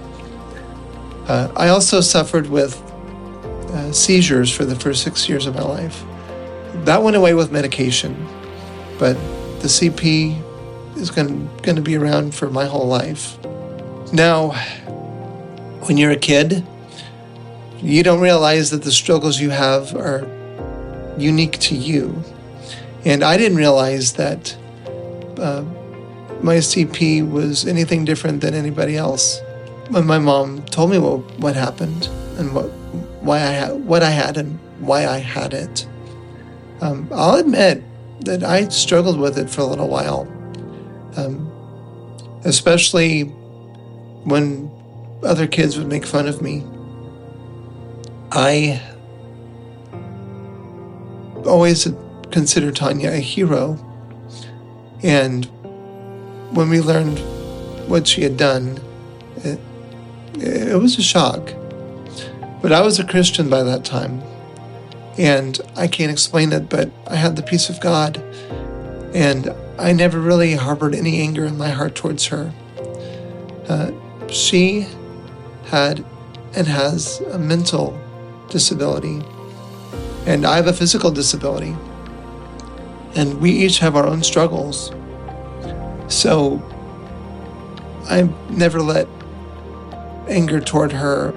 Uh, 1.29 1.51
I 1.57 1.69
also 1.69 2.03
suffered 2.03 2.47
with 2.49 2.79
uh, 3.73 3.91
seizures 3.91 4.55
for 4.55 4.67
the 4.67 4.77
first 4.77 5.03
six 5.03 5.31
years 5.31 5.47
of 5.47 5.55
my 5.55 5.63
life. 5.63 6.05
That 6.85 7.03
went 7.03 7.17
away 7.17 7.33
with 7.33 7.51
medication, 7.51 8.29
but 8.99 9.15
the 9.63 9.69
CP 9.69 10.39
is 10.99 11.11
going 11.11 11.49
to 11.65 11.81
be 11.81 11.97
around 11.97 12.35
for 12.35 12.51
my 12.51 12.67
whole 12.67 12.87
life. 12.87 13.39
Now, 14.13 14.51
when 15.87 15.97
you're 15.97 16.11
a 16.11 16.17
kid, 16.17 16.67
you 17.83 18.03
don't 18.03 18.21
realize 18.21 18.71
that 18.71 18.83
the 18.83 18.93
struggles 18.93 19.41
you 19.41 19.51
have 19.51 19.95
are 19.95 20.27
unique 21.19 21.59
to 21.59 21.75
you. 21.75 22.23
And 23.05 23.23
I 23.23 23.37
didn't 23.37 23.59
realize 23.59 24.15
that 24.15 24.57
uh, 25.39 25.62
my 26.43 26.57
CP 26.57 27.29
was 27.31 27.67
anything 27.67 28.05
different 28.05 28.41
than 28.41 28.55
anybody 28.55 28.97
else. 28.97 29.41
When 29.91 30.07
my 30.07 30.19
mom 30.19 30.65
told 30.67 30.91
me 30.91 30.99
what, 30.99 31.21
what 31.39 31.55
happened 31.55 32.09
and 32.39 32.55
what 32.55 32.67
why 33.21 33.39
I 33.39 33.53
had 33.53 33.85
what 33.85 34.03
I 34.03 34.11
had 34.11 34.37
and 34.37 34.59
why 34.81 35.07
I 35.07 35.19
had 35.19 35.55
it, 35.55 35.87
um, 36.81 37.09
I'll 37.12 37.37
admit 37.37 37.83
that 38.25 38.43
I 38.43 38.69
struggled 38.69 39.19
with 39.19 39.39
it 39.39 39.49
for 39.49 39.61
a 39.61 39.65
little 39.65 39.89
while, 39.89 40.23
um, 41.17 41.51
especially 42.45 43.23
when 44.25 44.71
other 45.23 45.47
kids 45.47 45.79
would 45.79 45.87
make 45.87 46.05
fun 46.05 46.27
of 46.27 46.43
me 46.43 46.65
I 48.33 48.83
always 51.47 51.89
considered 52.31 52.77
Tanya 52.77 53.11
a 53.11 53.17
hero. 53.17 53.75
And 55.03 55.45
when 56.53 56.69
we 56.69 56.81
learned 56.81 57.19
what 57.89 58.07
she 58.07 58.23
had 58.23 58.37
done, 58.37 58.81
it, 59.37 59.61
it 60.35 60.81
was 60.81 60.99
a 60.99 61.03
shock. 61.03 61.53
But 62.62 62.73
I 62.73 62.81
was 62.81 62.99
a 62.99 63.05
Christian 63.05 63.49
by 63.49 63.62
that 63.62 63.85
time. 63.85 64.23
And 65.19 65.59
I 65.77 65.87
can't 65.87 66.11
explain 66.11 66.53
it, 66.53 66.69
but 66.69 66.91
I 67.07 67.17
had 67.17 67.37
the 67.37 67.43
peace 67.43 67.71
of 67.71 67.81
God. 67.81 68.19
And 69.15 69.55
I 69.79 69.93
never 69.93 70.19
really 70.21 70.55
harbored 70.55 70.95
any 70.95 71.21
anger 71.21 71.45
in 71.45 71.57
my 71.57 71.71
heart 71.71 71.95
towards 71.95 72.27
her. 72.27 72.53
Uh, 73.69 73.93
she 74.29 74.87
had 75.67 76.05
and 76.55 76.67
has 76.67 77.21
a 77.33 77.39
mental 77.39 77.99
disability, 78.51 79.23
and 80.27 80.47
I 80.47 80.57
have 80.57 80.67
a 80.69 80.73
physical 80.73 81.11
disability. 81.11 81.77
and 83.15 83.41
we 83.41 83.51
each 83.51 83.79
have 83.79 83.97
our 83.97 84.07
own 84.07 84.23
struggles. 84.23 84.93
So 86.09 86.63
I 88.09 88.29
never 88.51 88.81
let 88.83 89.09
anger 90.29 90.61
toward 90.61 90.93
her 90.93 91.33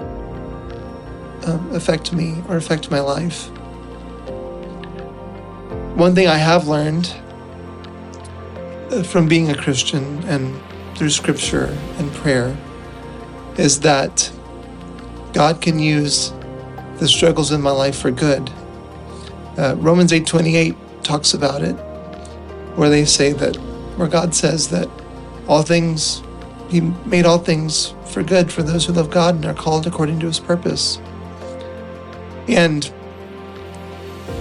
um, 1.46 1.70
affect 1.74 2.12
me 2.12 2.42
or 2.48 2.56
affect 2.56 2.90
my 2.90 3.00
life. 3.00 3.48
One 5.96 6.14
thing 6.14 6.28
I 6.28 6.36
have 6.36 6.68
learned 6.68 7.14
uh, 8.90 9.02
from 9.02 9.28
being 9.28 9.50
a 9.50 9.56
Christian 9.56 10.22
and 10.24 10.60
through 10.96 11.10
scripture 11.10 11.76
and 11.98 12.12
prayer 12.12 12.56
is 13.56 13.80
that 13.80 14.30
God 15.32 15.62
can 15.62 15.78
use 15.78 16.32
the 17.00 17.08
struggles 17.08 17.50
in 17.50 17.60
my 17.60 17.72
life 17.72 17.98
for 17.98 18.12
good. 18.12 18.50
Uh, 19.58 19.74
Romans 19.78 20.12
8:28 20.12 20.76
talks 21.02 21.34
about 21.34 21.62
it, 21.62 21.74
where 22.76 22.90
they 22.90 23.04
say 23.04 23.32
that, 23.32 23.56
where 23.96 24.06
God 24.06 24.34
says 24.34 24.68
that 24.68 24.88
all 25.48 25.62
things, 25.62 26.22
He 26.68 26.80
made 27.04 27.26
all 27.26 27.38
things 27.38 27.94
for 28.04 28.22
good 28.22 28.52
for 28.52 28.62
those 28.62 28.86
who 28.86 28.92
love 28.92 29.10
God 29.10 29.34
and 29.34 29.44
are 29.46 29.54
called 29.54 29.86
according 29.86 30.20
to 30.20 30.26
His 30.26 30.38
purpose. 30.38 31.00
And 32.46 32.90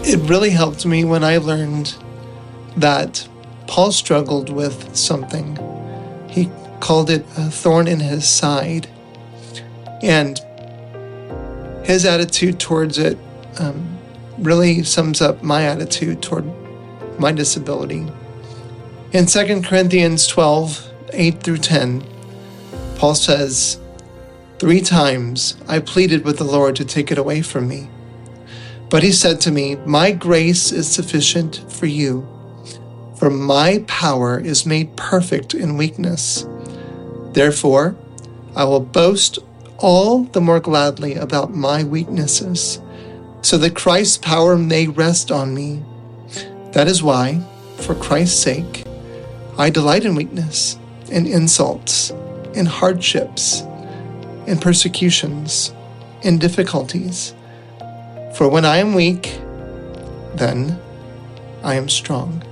it 0.03 0.19
really 0.29 0.51
helped 0.51 0.85
me 0.85 1.03
when 1.03 1.23
I 1.23 1.37
learned 1.37 1.95
that 2.77 3.27
Paul 3.67 3.91
struggled 3.91 4.49
with 4.49 4.95
something. 4.95 5.57
He 6.29 6.49
called 6.79 7.09
it 7.09 7.25
a 7.37 7.49
thorn 7.49 7.87
in 7.87 7.99
his 7.99 8.27
side. 8.27 8.87
And 10.01 10.39
his 11.89 12.06
attitude 12.06 12.60
towards 12.60 12.99
it 12.99 13.17
um, 13.58 13.97
really 14.38 14.84
sums 14.84 15.21
up 15.21 15.41
my 15.41 15.63
attitude 15.63 16.21
toward 16.21 16.45
my 17.19 17.32
disability. 17.32 18.06
In 19.12 19.25
2 19.25 19.63
Corinthians 19.63 20.28
12 20.28 20.88
8 21.12 21.41
through 21.41 21.58
10, 21.58 22.04
Paul 22.97 23.15
says, 23.15 23.80
Three 24.60 24.82
times 24.82 25.58
I 25.67 25.80
pleaded 25.80 26.23
with 26.23 26.38
the 26.38 26.43
Lord 26.43 26.75
to 26.75 26.86
take 26.86 27.12
it 27.12 27.17
away 27.17 27.41
from 27.41 27.67
me. 27.67 27.89
But 28.91 29.02
he 29.02 29.12
said 29.12 29.41
to 29.41 29.52
me, 29.52 29.78
My 29.78 30.12
grace 30.12 30.71
is 30.71 30.88
sufficient 30.88 31.65
for 31.71 31.88
you, 31.88 32.28
for 33.17 33.32
my 33.32 33.84
power 33.88 34.39
is 34.39 34.63
made 34.63 34.95
perfect 34.95 35.56
in 35.56 35.75
weakness. 35.75 36.45
Therefore, 37.34 37.95
I 38.56 38.65
will 38.65 38.80
boast 38.80 39.39
all 39.81 40.23
the 40.23 40.41
more 40.41 40.59
gladly 40.59 41.15
about 41.15 41.53
my 41.53 41.83
weaknesses, 41.83 42.79
so 43.41 43.57
that 43.57 43.75
Christ's 43.75 44.17
power 44.17 44.57
may 44.57 44.87
rest 44.87 45.31
on 45.31 45.53
me. 45.53 45.83
That 46.73 46.87
is 46.87 47.01
why, 47.01 47.41
for 47.77 47.95
Christ's 47.95 48.39
sake, 48.39 48.85
I 49.57 49.69
delight 49.69 50.05
in 50.05 50.15
weakness, 50.15 50.77
in 51.09 51.25
insults, 51.25 52.11
in 52.53 52.65
hardships, 52.65 53.61
in 54.47 54.57
persecutions, 54.59 55.73
in 56.21 56.37
difficulties. 56.37 57.33
For 58.35 58.49
when 58.49 58.65
I 58.65 58.77
am 58.77 58.93
weak, 58.93 59.39
then 60.35 60.79
I 61.63 61.75
am 61.75 61.89
strong. 61.89 62.43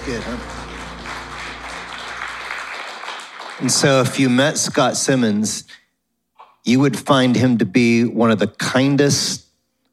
Good, 0.00 0.22
huh? 0.22 0.36
And 3.60 3.72
so, 3.72 4.00
if 4.00 4.20
you 4.20 4.28
met 4.28 4.56
Scott 4.56 4.96
Simmons, 4.96 5.64
you 6.64 6.80
would 6.80 6.98
find 6.98 7.34
him 7.34 7.58
to 7.58 7.64
be 7.64 8.04
one 8.04 8.30
of 8.30 8.38
the 8.38 8.46
kindest, 8.46 9.46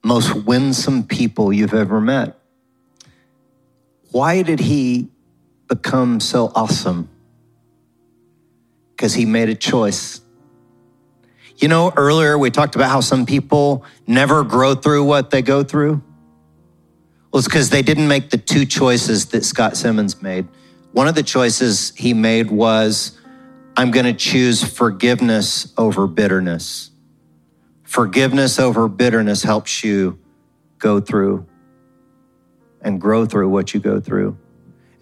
most 0.04 0.34
winsome 0.46 1.04
people 1.04 1.52
you've 1.52 1.74
ever 1.74 2.00
met. 2.00 2.38
Why 4.12 4.44
did 4.44 4.60
he 4.60 5.10
become 5.68 6.20
so 6.20 6.52
awesome? 6.54 7.10
Because 8.92 9.14
he 9.14 9.26
made 9.26 9.50
a 9.50 9.56
choice. 9.56 10.22
You 11.58 11.70
know, 11.70 11.92
earlier 11.96 12.38
we 12.38 12.52
talked 12.52 12.76
about 12.76 12.90
how 12.90 13.00
some 13.00 13.26
people 13.26 13.84
never 14.06 14.44
grow 14.44 14.76
through 14.76 15.06
what 15.06 15.32
they 15.32 15.42
go 15.42 15.64
through. 15.64 16.04
It's 17.36 17.48
because 17.48 17.70
they 17.70 17.82
didn't 17.82 18.08
make 18.08 18.30
the 18.30 18.38
two 18.38 18.66
choices 18.66 19.26
that 19.28 19.44
Scott 19.44 19.76
Simmons 19.76 20.22
made. 20.22 20.48
One 20.94 21.10
of 21.10 21.16
the 21.16 21.24
choices 21.24 21.94
he 21.96 22.14
made 22.14 22.50
was 22.50 23.20
I'm 23.76 23.92
going 23.92 24.06
to 24.06 24.14
choose 24.14 24.64
forgiveness 24.64 25.74
over 25.78 26.08
bitterness. 26.08 26.92
Forgiveness 27.84 28.58
over 28.58 28.88
bitterness 28.88 29.44
helps 29.44 29.84
you 29.84 30.18
go 30.80 31.02
through 31.02 31.46
and 32.80 33.02
grow 33.02 33.26
through 33.26 33.50
what 33.50 33.74
you 33.74 33.82
go 33.82 34.00
through. 34.00 34.38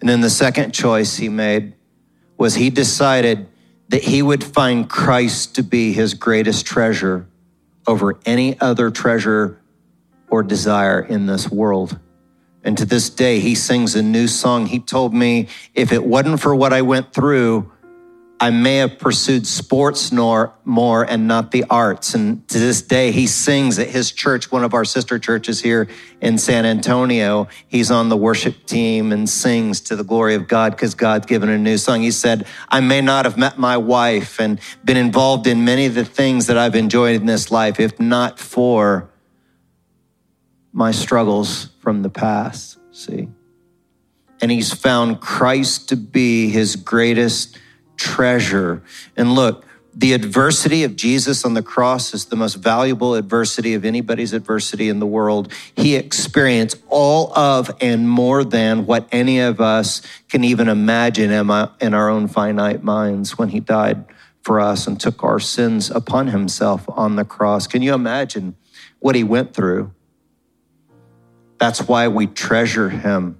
And 0.00 0.08
then 0.08 0.20
the 0.20 0.30
second 0.30 0.72
choice 0.72 1.16
he 1.16 1.28
made 1.28 1.74
was 2.36 2.56
he 2.56 2.68
decided 2.68 3.46
that 3.90 4.02
he 4.02 4.22
would 4.22 4.42
find 4.42 4.90
Christ 4.90 5.54
to 5.54 5.62
be 5.62 5.92
his 5.92 6.14
greatest 6.14 6.66
treasure 6.66 7.28
over 7.86 8.18
any 8.26 8.58
other 8.60 8.90
treasure 8.90 9.60
or 10.28 10.42
desire 10.42 11.00
in 11.00 11.26
this 11.26 11.48
world. 11.48 12.00
And 12.64 12.78
to 12.78 12.86
this 12.86 13.10
day, 13.10 13.40
he 13.40 13.54
sings 13.54 13.94
a 13.94 14.02
new 14.02 14.26
song. 14.26 14.66
He 14.66 14.80
told 14.80 15.12
me, 15.12 15.48
if 15.74 15.92
it 15.92 16.04
wasn't 16.04 16.40
for 16.40 16.54
what 16.54 16.72
I 16.72 16.82
went 16.82 17.12
through, 17.12 17.70
I 18.40 18.50
may 18.50 18.76
have 18.76 18.98
pursued 18.98 19.46
sports 19.46 20.10
nor, 20.10 20.52
more 20.64 21.02
and 21.02 21.28
not 21.28 21.50
the 21.50 21.64
arts. 21.70 22.14
And 22.14 22.46
to 22.48 22.58
this 22.58 22.82
day, 22.82 23.12
he 23.12 23.26
sings 23.26 23.78
at 23.78 23.88
his 23.88 24.10
church, 24.10 24.50
one 24.50 24.64
of 24.64 24.74
our 24.74 24.84
sister 24.84 25.18
churches 25.18 25.60
here 25.60 25.88
in 26.20 26.36
San 26.38 26.66
Antonio. 26.66 27.48
He's 27.68 27.90
on 27.90 28.08
the 28.08 28.16
worship 28.16 28.66
team 28.66 29.12
and 29.12 29.28
sings 29.28 29.80
to 29.82 29.96
the 29.96 30.04
glory 30.04 30.34
of 30.34 30.48
God 30.48 30.72
because 30.72 30.94
God's 30.94 31.26
given 31.26 31.48
a 31.48 31.58
new 31.58 31.78
song. 31.78 32.02
He 32.02 32.10
said, 32.10 32.46
I 32.68 32.80
may 32.80 33.00
not 33.00 33.24
have 33.24 33.36
met 33.36 33.56
my 33.58 33.76
wife 33.76 34.40
and 34.40 34.58
been 34.84 34.96
involved 34.96 35.46
in 35.46 35.64
many 35.64 35.86
of 35.86 35.94
the 35.94 36.04
things 36.04 36.46
that 36.48 36.58
I've 36.58 36.74
enjoyed 36.74 37.16
in 37.16 37.26
this 37.26 37.50
life 37.50 37.78
if 37.78 38.00
not 38.00 38.38
for 38.38 39.08
my 40.74 40.90
struggles 40.90 41.70
from 41.80 42.02
the 42.02 42.10
past. 42.10 42.78
See? 42.90 43.28
And 44.42 44.50
he's 44.50 44.74
found 44.74 45.20
Christ 45.20 45.88
to 45.90 45.96
be 45.96 46.50
his 46.50 46.76
greatest 46.76 47.56
treasure. 47.96 48.82
And 49.16 49.34
look, 49.34 49.64
the 49.96 50.12
adversity 50.12 50.82
of 50.82 50.96
Jesus 50.96 51.44
on 51.44 51.54
the 51.54 51.62
cross 51.62 52.12
is 52.12 52.24
the 52.24 52.34
most 52.34 52.56
valuable 52.56 53.14
adversity 53.14 53.74
of 53.74 53.84
anybody's 53.84 54.32
adversity 54.32 54.88
in 54.88 54.98
the 54.98 55.06
world. 55.06 55.52
He 55.76 55.94
experienced 55.94 56.82
all 56.88 57.32
of 57.38 57.70
and 57.80 58.10
more 58.10 58.42
than 58.42 58.86
what 58.86 59.08
any 59.12 59.38
of 59.38 59.60
us 59.60 60.02
can 60.28 60.42
even 60.42 60.68
imagine 60.68 61.30
in 61.30 61.94
our 61.94 62.08
own 62.10 62.26
finite 62.26 62.82
minds 62.82 63.38
when 63.38 63.50
he 63.50 63.60
died 63.60 64.04
for 64.42 64.58
us 64.58 64.88
and 64.88 65.00
took 65.00 65.22
our 65.22 65.38
sins 65.38 65.88
upon 65.92 66.26
himself 66.26 66.84
on 66.88 67.14
the 67.14 67.24
cross. 67.24 67.68
Can 67.68 67.80
you 67.80 67.94
imagine 67.94 68.56
what 68.98 69.14
he 69.14 69.22
went 69.22 69.54
through? 69.54 69.93
That's 71.58 71.86
why 71.86 72.08
we 72.08 72.26
treasure 72.26 72.88
him. 72.88 73.38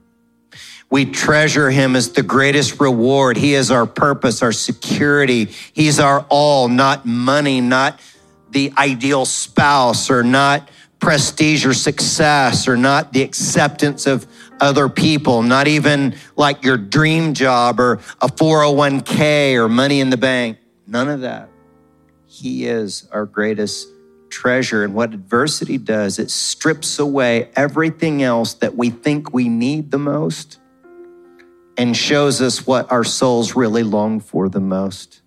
We 0.90 1.06
treasure 1.06 1.70
him 1.70 1.96
as 1.96 2.12
the 2.12 2.22
greatest 2.22 2.80
reward. 2.80 3.36
He 3.36 3.54
is 3.54 3.70
our 3.70 3.86
purpose, 3.86 4.42
our 4.42 4.52
security. 4.52 5.46
He's 5.72 5.98
our 5.98 6.24
all, 6.28 6.68
not 6.68 7.04
money, 7.04 7.60
not 7.60 7.98
the 8.50 8.72
ideal 8.78 9.24
spouse, 9.24 10.10
or 10.10 10.22
not 10.22 10.70
prestige 11.00 11.66
or 11.66 11.74
success, 11.74 12.68
or 12.68 12.76
not 12.76 13.12
the 13.12 13.22
acceptance 13.22 14.06
of 14.06 14.26
other 14.60 14.88
people, 14.88 15.42
not 15.42 15.66
even 15.66 16.14
like 16.36 16.64
your 16.64 16.76
dream 16.76 17.34
job 17.34 17.80
or 17.80 17.94
a 18.20 18.28
401k 18.28 19.54
or 19.56 19.68
money 19.68 20.00
in 20.00 20.10
the 20.10 20.16
bank. 20.16 20.58
None 20.86 21.08
of 21.08 21.22
that. 21.22 21.48
He 22.26 22.66
is 22.66 23.08
our 23.12 23.26
greatest 23.26 23.88
treasure. 24.34 24.82
And 24.82 24.94
what 24.94 25.14
adversity 25.14 25.78
does, 25.78 26.18
it 26.18 26.30
strips 26.30 26.98
away 26.98 27.50
everything 27.54 28.22
else 28.22 28.54
that 28.54 28.76
we 28.76 28.90
think 28.90 29.32
we 29.32 29.48
need 29.48 29.92
the 29.92 29.98
most 29.98 30.58
and 31.76 31.96
shows 31.96 32.42
us 32.42 32.66
what 32.66 32.90
our 32.90 33.04
souls 33.04 33.54
really 33.54 33.84
long 33.84 34.20
for 34.20 34.48
the 34.48 34.60
most. 34.60 35.22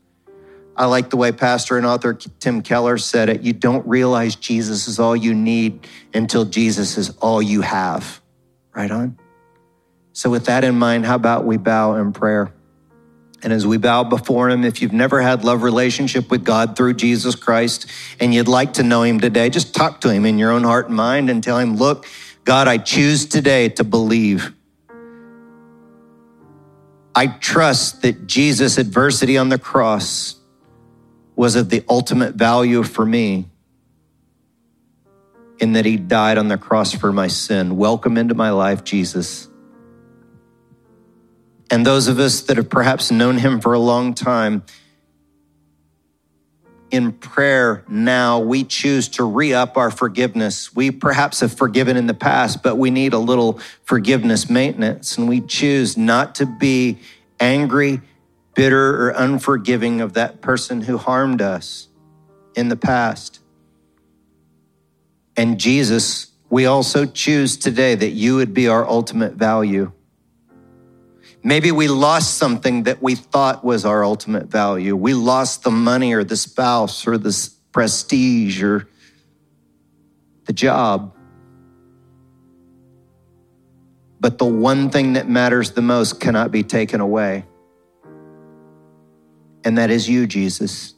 I 0.76 0.86
like 0.86 1.10
the 1.10 1.18
way 1.18 1.32
Pastor 1.32 1.78
and 1.78 1.86
author 1.86 2.14
Tim 2.14 2.62
Keller 2.62 2.98
said 2.98 3.30
it. 3.30 3.42
You 3.42 3.54
don't 3.54 3.86
realize 3.88 4.36
Jesus 4.36 4.88
is 4.88 5.00
all 5.00 5.16
you 5.16 5.34
need 5.34 5.88
until 6.14 6.46
Jesus 6.46 6.98
is 6.98 7.10
all 7.18 7.42
you 7.42 7.62
have. 7.62 8.22
Right 8.76 8.92
on? 8.92 9.18
So, 10.14 10.30
with 10.30 10.46
that 10.46 10.64
in 10.64 10.78
mind, 10.78 11.06
how 11.06 11.16
about 11.16 11.46
we 11.46 11.58
bow 11.58 11.96
in 11.96 12.12
prayer? 12.14 12.54
And 13.44 13.54
as 13.54 13.68
we 13.68 13.78
bow 13.78 14.04
before 14.04 14.50
him, 14.50 14.64
if 14.64 14.82
you've 14.82 14.94
never 14.94 15.22
had 15.22 15.44
love 15.44 15.62
relationship 15.62 16.32
with 16.32 16.44
God 16.44 16.76
through 16.76 16.96
Jesus 16.96 17.36
Christ 17.36 17.86
and 18.20 18.34
you'd 18.34 18.48
like 18.48 18.74
to 18.74 18.84
know 18.84 19.04
him 19.04 19.20
today, 19.20 19.50
just 19.50 19.76
talk 19.76 20.02
to 20.02 20.10
him 20.10 20.26
in 20.26 20.40
your 20.40 20.52
own 20.52 20.64
heart 20.64 20.88
and 20.88 20.96
mind 20.96 21.30
and 21.30 21.44
tell 21.44 21.60
him, 21.60 21.78
look, 21.78 22.08
God, 22.46 22.68
I 22.68 22.78
choose 22.78 23.26
today 23.26 23.70
to 23.70 23.84
believe. 23.84 24.54
I 27.14 27.28
trust 27.28 28.04
that 28.04 28.28
Jesus' 28.28 28.78
adversity 28.78 29.38
on 29.38 29.50
the 29.50 29.60
cross 29.60 30.36
was 31.36 31.56
of 31.56 31.70
the 31.70 31.84
ultimate 31.90 32.36
value 32.36 32.84
for 32.84 33.06
me 33.06 33.46
in 35.60 35.74
that 35.74 35.86
he 35.86 35.98
died 35.98 36.38
on 36.38 36.48
the 36.48 36.58
cross 36.58 36.94
for 36.94 37.12
my 37.12 37.28
sin. 37.28 37.78
Welcome 37.78 38.18
into 38.18 38.36
my 38.36 38.52
life, 38.52 38.84
Jesus. 38.84 39.48
And 41.70 41.86
those 41.86 42.08
of 42.08 42.20
us 42.20 42.42
that 42.42 42.58
have 42.58 42.70
perhaps 42.70 43.12
known 43.12 43.38
him 43.38 43.60
for 43.60 43.74
a 43.74 43.80
long 43.80 44.14
time, 44.14 44.64
in 46.90 47.12
prayer 47.12 47.84
now, 47.90 48.40
we 48.40 48.64
choose 48.64 49.10
to 49.10 49.24
re 49.26 49.54
up 49.54 49.76
our 49.76 49.92
forgiveness. 49.92 50.74
We 50.74 50.92
perhaps 50.92 51.42
have 51.42 51.52
forgiven 51.52 51.98
in 51.98 52.08
the 52.08 52.14
past, 52.14 52.64
but 52.64 52.78
we 52.78 52.90
need 52.90 53.14
a 53.14 53.20
little 53.20 53.60
forgiveness 53.84 54.50
maintenance. 54.50 55.18
And 55.18 55.28
we 55.28 55.42
choose 55.42 55.98
not 55.98 56.36
to 56.36 56.46
be 56.46 57.00
angry, 57.40 58.02
bitter, 58.56 59.08
or 59.08 59.10
unforgiving 59.10 60.00
of 60.00 60.14
that 60.14 60.42
person 60.42 60.82
who 60.82 60.98
harmed 60.98 61.42
us 61.42 61.90
in 62.56 62.70
the 62.70 62.78
past. 62.78 63.40
And 65.36 65.60
Jesus, 65.60 66.32
we 66.50 66.66
also 66.66 67.06
choose 67.06 67.58
today 67.58 67.96
that 67.96 68.12
you 68.12 68.38
would 68.38 68.54
be 68.54 68.70
our 68.70 68.88
ultimate 68.88 69.34
value. 69.34 69.92
Maybe 71.48 71.72
we 71.72 71.88
lost 71.88 72.36
something 72.36 72.84
that 72.84 73.02
we 73.02 73.16
thought 73.16 73.64
was 73.64 73.86
our 73.86 74.04
ultimate 74.04 74.48
value. 74.48 74.98
We 74.98 75.14
lost 75.14 75.64
the 75.64 75.72
money 75.72 76.14
or 76.14 76.26
the 76.26 76.36
spouse 76.36 77.08
or 77.08 77.18
the 77.18 77.50
prestige 77.72 78.62
or 78.62 78.86
the 80.44 80.52
job. 80.52 81.16
But 84.20 84.40
the 84.40 84.46
one 84.46 84.90
thing 84.90 85.14
that 85.14 85.30
matters 85.30 85.72
the 85.72 85.82
most 85.82 86.20
cannot 86.20 86.52
be 86.52 86.64
taken 86.64 87.00
away. 87.00 87.46
And 89.64 89.78
that 89.78 89.90
is 89.90 90.10
you, 90.10 90.28
Jesus. 90.28 90.96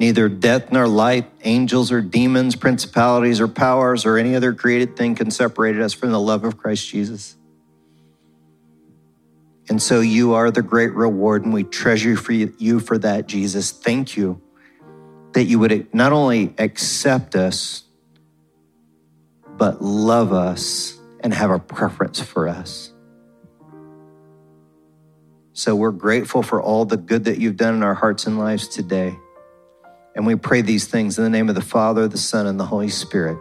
Neither 0.00 0.28
death 0.28 0.72
nor 0.72 0.88
life, 0.88 1.26
angels 1.44 1.92
or 1.92 2.00
demons, 2.00 2.56
principalities 2.56 3.40
or 3.40 3.46
powers, 3.46 4.04
or 4.04 4.18
any 4.18 4.34
other 4.34 4.52
created 4.52 4.96
thing 4.96 5.14
can 5.14 5.30
separate 5.30 5.78
us 5.78 5.92
from 5.92 6.10
the 6.10 6.18
love 6.18 6.42
of 6.42 6.58
Christ 6.58 6.88
Jesus. 6.88 7.36
And 9.72 9.80
so 9.80 10.02
you 10.02 10.34
are 10.34 10.50
the 10.50 10.60
great 10.60 10.92
reward, 10.92 11.46
and 11.46 11.54
we 11.54 11.64
treasure 11.64 12.14
for 12.14 12.32
you 12.32 12.78
for 12.78 12.98
that, 12.98 13.26
Jesus. 13.26 13.70
Thank 13.70 14.18
you 14.18 14.38
that 15.32 15.44
you 15.44 15.58
would 15.60 15.94
not 15.94 16.12
only 16.12 16.54
accept 16.58 17.34
us, 17.34 17.84
but 19.56 19.80
love 19.80 20.30
us 20.30 21.00
and 21.20 21.32
have 21.32 21.50
a 21.50 21.58
preference 21.58 22.20
for 22.20 22.48
us. 22.48 22.92
So 25.54 25.74
we're 25.74 25.90
grateful 25.90 26.42
for 26.42 26.60
all 26.60 26.84
the 26.84 26.98
good 26.98 27.24
that 27.24 27.38
you've 27.38 27.56
done 27.56 27.74
in 27.74 27.82
our 27.82 27.94
hearts 27.94 28.26
and 28.26 28.38
lives 28.38 28.68
today. 28.68 29.16
And 30.14 30.26
we 30.26 30.34
pray 30.34 30.60
these 30.60 30.86
things 30.86 31.16
in 31.16 31.24
the 31.24 31.30
name 31.30 31.48
of 31.48 31.54
the 31.54 31.62
Father, 31.62 32.06
the 32.08 32.18
Son, 32.18 32.46
and 32.46 32.60
the 32.60 32.66
Holy 32.66 32.90
Spirit. 32.90 33.38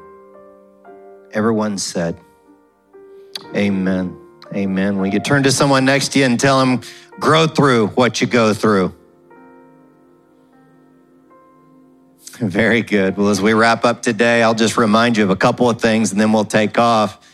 Everyone 1.34 1.78
said, 1.78 2.18
Amen. 3.54 4.21
Amen. 4.54 4.98
When 4.98 5.12
you 5.14 5.20
turn 5.20 5.44
to 5.44 5.52
someone 5.52 5.86
next 5.86 6.10
to 6.10 6.20
you 6.20 6.26
and 6.26 6.38
tell 6.38 6.60
them, 6.60 6.82
grow 7.20 7.48
through 7.48 7.88
what 7.90 8.20
you 8.20 8.28
go 8.28 8.54
through? 8.54 8.94
Very 12.38 12.82
good. 12.82 13.16
Well, 13.18 13.30
as 13.30 13.42
we 13.42 13.54
wrap 13.54 13.86
up 13.86 14.02
today, 14.02 14.44
I'll 14.44 14.56
just 14.56 14.76
remind 14.76 15.16
you 15.16 15.24
of 15.24 15.30
a 15.30 15.36
couple 15.36 15.70
of 15.70 15.80
things 15.80 16.12
and 16.12 16.20
then 16.20 16.34
we'll 16.34 16.44
take 16.44 16.78
off. 16.78 17.26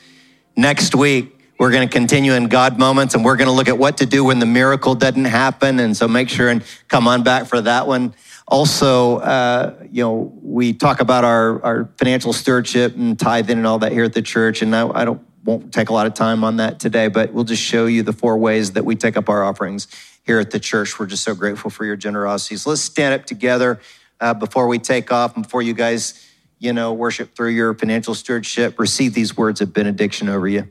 Next 0.56 0.93
week, 0.93 1.39
we're 1.58 1.71
going 1.71 1.88
to 1.88 1.91
continue 1.91 2.34
in 2.34 2.49
God 2.49 2.77
moments 2.77 3.15
and 3.15 3.25
we're 3.25 3.38
going 3.38 3.47
to 3.47 3.53
look 3.53 3.67
at 3.67 3.80
what 3.80 3.97
to 3.97 4.06
do 4.06 4.23
when 4.23 4.38
the 4.38 4.45
miracle 4.45 4.93
doesn't 4.93 5.25
happen. 5.25 5.80
And 5.80 5.97
so 5.97 6.08
make 6.08 6.30
sure 6.30 6.49
and 6.49 6.63
come 6.88 7.08
on 7.08 7.23
back 7.23 7.47
for 7.47 7.62
that 7.62 7.88
one. 7.88 8.13
Also, 8.47 9.17
uh, 9.17 9.75
you 9.91 10.03
know, 10.03 10.38
we 10.41 10.73
talk 10.73 10.99
about 10.99 11.23
our, 11.23 11.63
our 11.63 11.89
financial 11.97 12.32
stewardship 12.32 12.95
and 12.95 13.17
tithing 13.17 13.58
and 13.58 13.65
all 13.65 13.80
that 13.80 13.91
here 13.91 14.03
at 14.03 14.13
the 14.13 14.21
church. 14.21 14.62
And 14.62 14.75
I, 14.75 14.88
I 14.89 15.06
don't 15.06 15.21
won't 15.47 15.73
take 15.73 15.88
a 15.88 15.93
lot 15.93 16.05
of 16.05 16.13
time 16.13 16.43
on 16.43 16.57
that 16.57 16.77
today, 16.77 17.07
but 17.07 17.31
we'll 17.31 17.45
just 17.45 17.63
show 17.63 17.86
you 17.86 18.03
the 18.03 18.12
four 18.12 18.38
ways 18.38 18.73
that 18.73 18.83
we 18.83 18.97
take 18.97 19.15
up 19.15 19.29
our 19.29 19.45
offerings 19.45 19.88
here 20.25 20.39
at 20.39 20.51
the 20.51 20.60
church. 20.60 20.99
We're 20.99 21.05
just 21.05 21.23
so 21.23 21.33
grateful 21.33 21.71
for 21.71 21.86
your 21.86 21.95
generosity. 21.95 22.57
So 22.57 22.69
let's 22.71 22.81
stand 22.81 23.13
up 23.13 23.25
together 23.25 23.79
uh, 24.19 24.33
before 24.33 24.67
we 24.67 24.77
take 24.77 25.10
off 25.10 25.36
and 25.36 25.43
before 25.43 25.62
you 25.62 25.73
guys, 25.73 26.27
you 26.60 26.73
know, 26.73 26.91
worship 26.91 27.33
through 27.33 27.51
your 27.51 27.73
financial 27.73 28.13
stewardship. 28.13 28.77
Receive 28.77 29.13
these 29.13 29.38
words 29.38 29.62
of 29.62 29.71
benediction 29.71 30.27
over 30.27 30.49
you. 30.49 30.67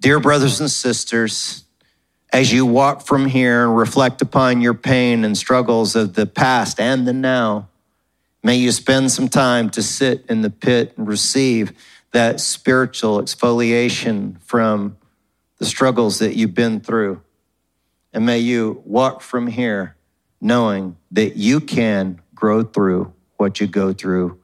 Dear 0.00 0.20
brothers 0.20 0.60
and 0.60 0.70
sisters, 0.70 1.64
as 2.30 2.52
you 2.52 2.66
walk 2.66 3.06
from 3.06 3.24
here 3.24 3.64
and 3.64 3.74
reflect 3.74 4.20
upon 4.20 4.60
your 4.60 4.74
pain 4.74 5.24
and 5.24 5.36
struggles 5.36 5.96
of 5.96 6.12
the 6.12 6.26
past 6.26 6.78
and 6.78 7.08
the 7.08 7.14
now, 7.14 7.68
may 8.42 8.56
you 8.56 8.70
spend 8.70 9.12
some 9.12 9.28
time 9.28 9.70
to 9.70 9.82
sit 9.82 10.26
in 10.28 10.42
the 10.42 10.50
pit 10.50 10.92
and 10.98 11.08
receive 11.08 11.72
that 12.12 12.40
spiritual 12.40 13.20
exfoliation 13.20 14.40
from 14.42 14.96
the 15.58 15.66
struggles 15.66 16.18
that 16.18 16.36
you've 16.36 16.54
been 16.54 16.80
through. 16.80 17.22
And 18.12 18.26
may 18.26 18.38
you 18.38 18.82
walk 18.84 19.20
from 19.20 19.46
here 19.46 19.96
knowing 20.40 20.96
that 21.12 21.36
you 21.36 21.60
can 21.60 22.20
grow 22.34 22.62
through 22.62 23.12
what 23.36 23.60
you 23.60 23.66
go 23.66 23.92
through. 23.92 24.38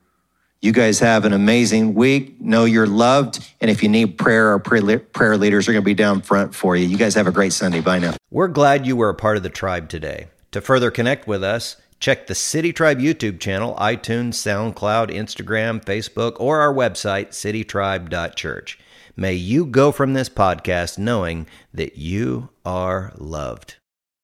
You 0.61 0.73
guys 0.73 1.01
have 1.01 1.25
an 1.25 1.33
amazing 1.33 1.95
week. 1.95 2.41
Know 2.41 2.65
you're 2.65 2.87
loved. 2.87 3.47
And 3.61 3.71
if 3.71 3.83
you 3.83 3.89
need 3.89 4.19
prayer, 4.19 4.49
our 4.51 4.59
prayer 4.59 5.37
leaders 5.37 5.69
are 5.69 5.73
going 5.73 5.83
to 5.83 5.87
be 5.87 5.95
down 5.95 6.23
front 6.23 6.55
for 6.55 6.77
you. 6.77 6.87
You 6.87 6.97
guys 6.97 7.15
have 7.15 7.27
a 7.27 7.33
great 7.33 7.53
Sunday. 7.53 7.81
Bye 7.81 7.99
now. 7.99 8.15
We're 8.31 8.49
glad 8.49 8.87
you 8.87 8.97
were 8.97 9.09
a 9.09 9.15
part 9.15 9.37
of 9.37 9.43
the 9.43 9.51
tribe 9.51 9.89
today. 9.89 10.29
To 10.53 10.61
further 10.61 10.91
connect 10.91 11.27
with 11.27 11.45
us, 11.45 11.77
Check 11.99 12.27
the 12.27 12.35
City 12.35 12.73
Tribe 12.73 12.99
YouTube 12.99 13.41
channel, 13.41 13.75
iTunes, 13.77 14.35
SoundCloud, 14.35 15.11
Instagram, 15.11 15.85
Facebook, 15.85 16.37
or 16.39 16.61
our 16.61 16.73
website, 16.73 17.29
citytribe.church. 17.29 18.79
May 19.17 19.35
you 19.35 19.65
go 19.65 19.93
from 19.93 20.13
this 20.13 20.29
podcast 20.29 20.99
knowing 20.99 21.47
that 21.73 21.97
you 21.97 22.51
are 22.65 23.13
loved. 23.17 23.77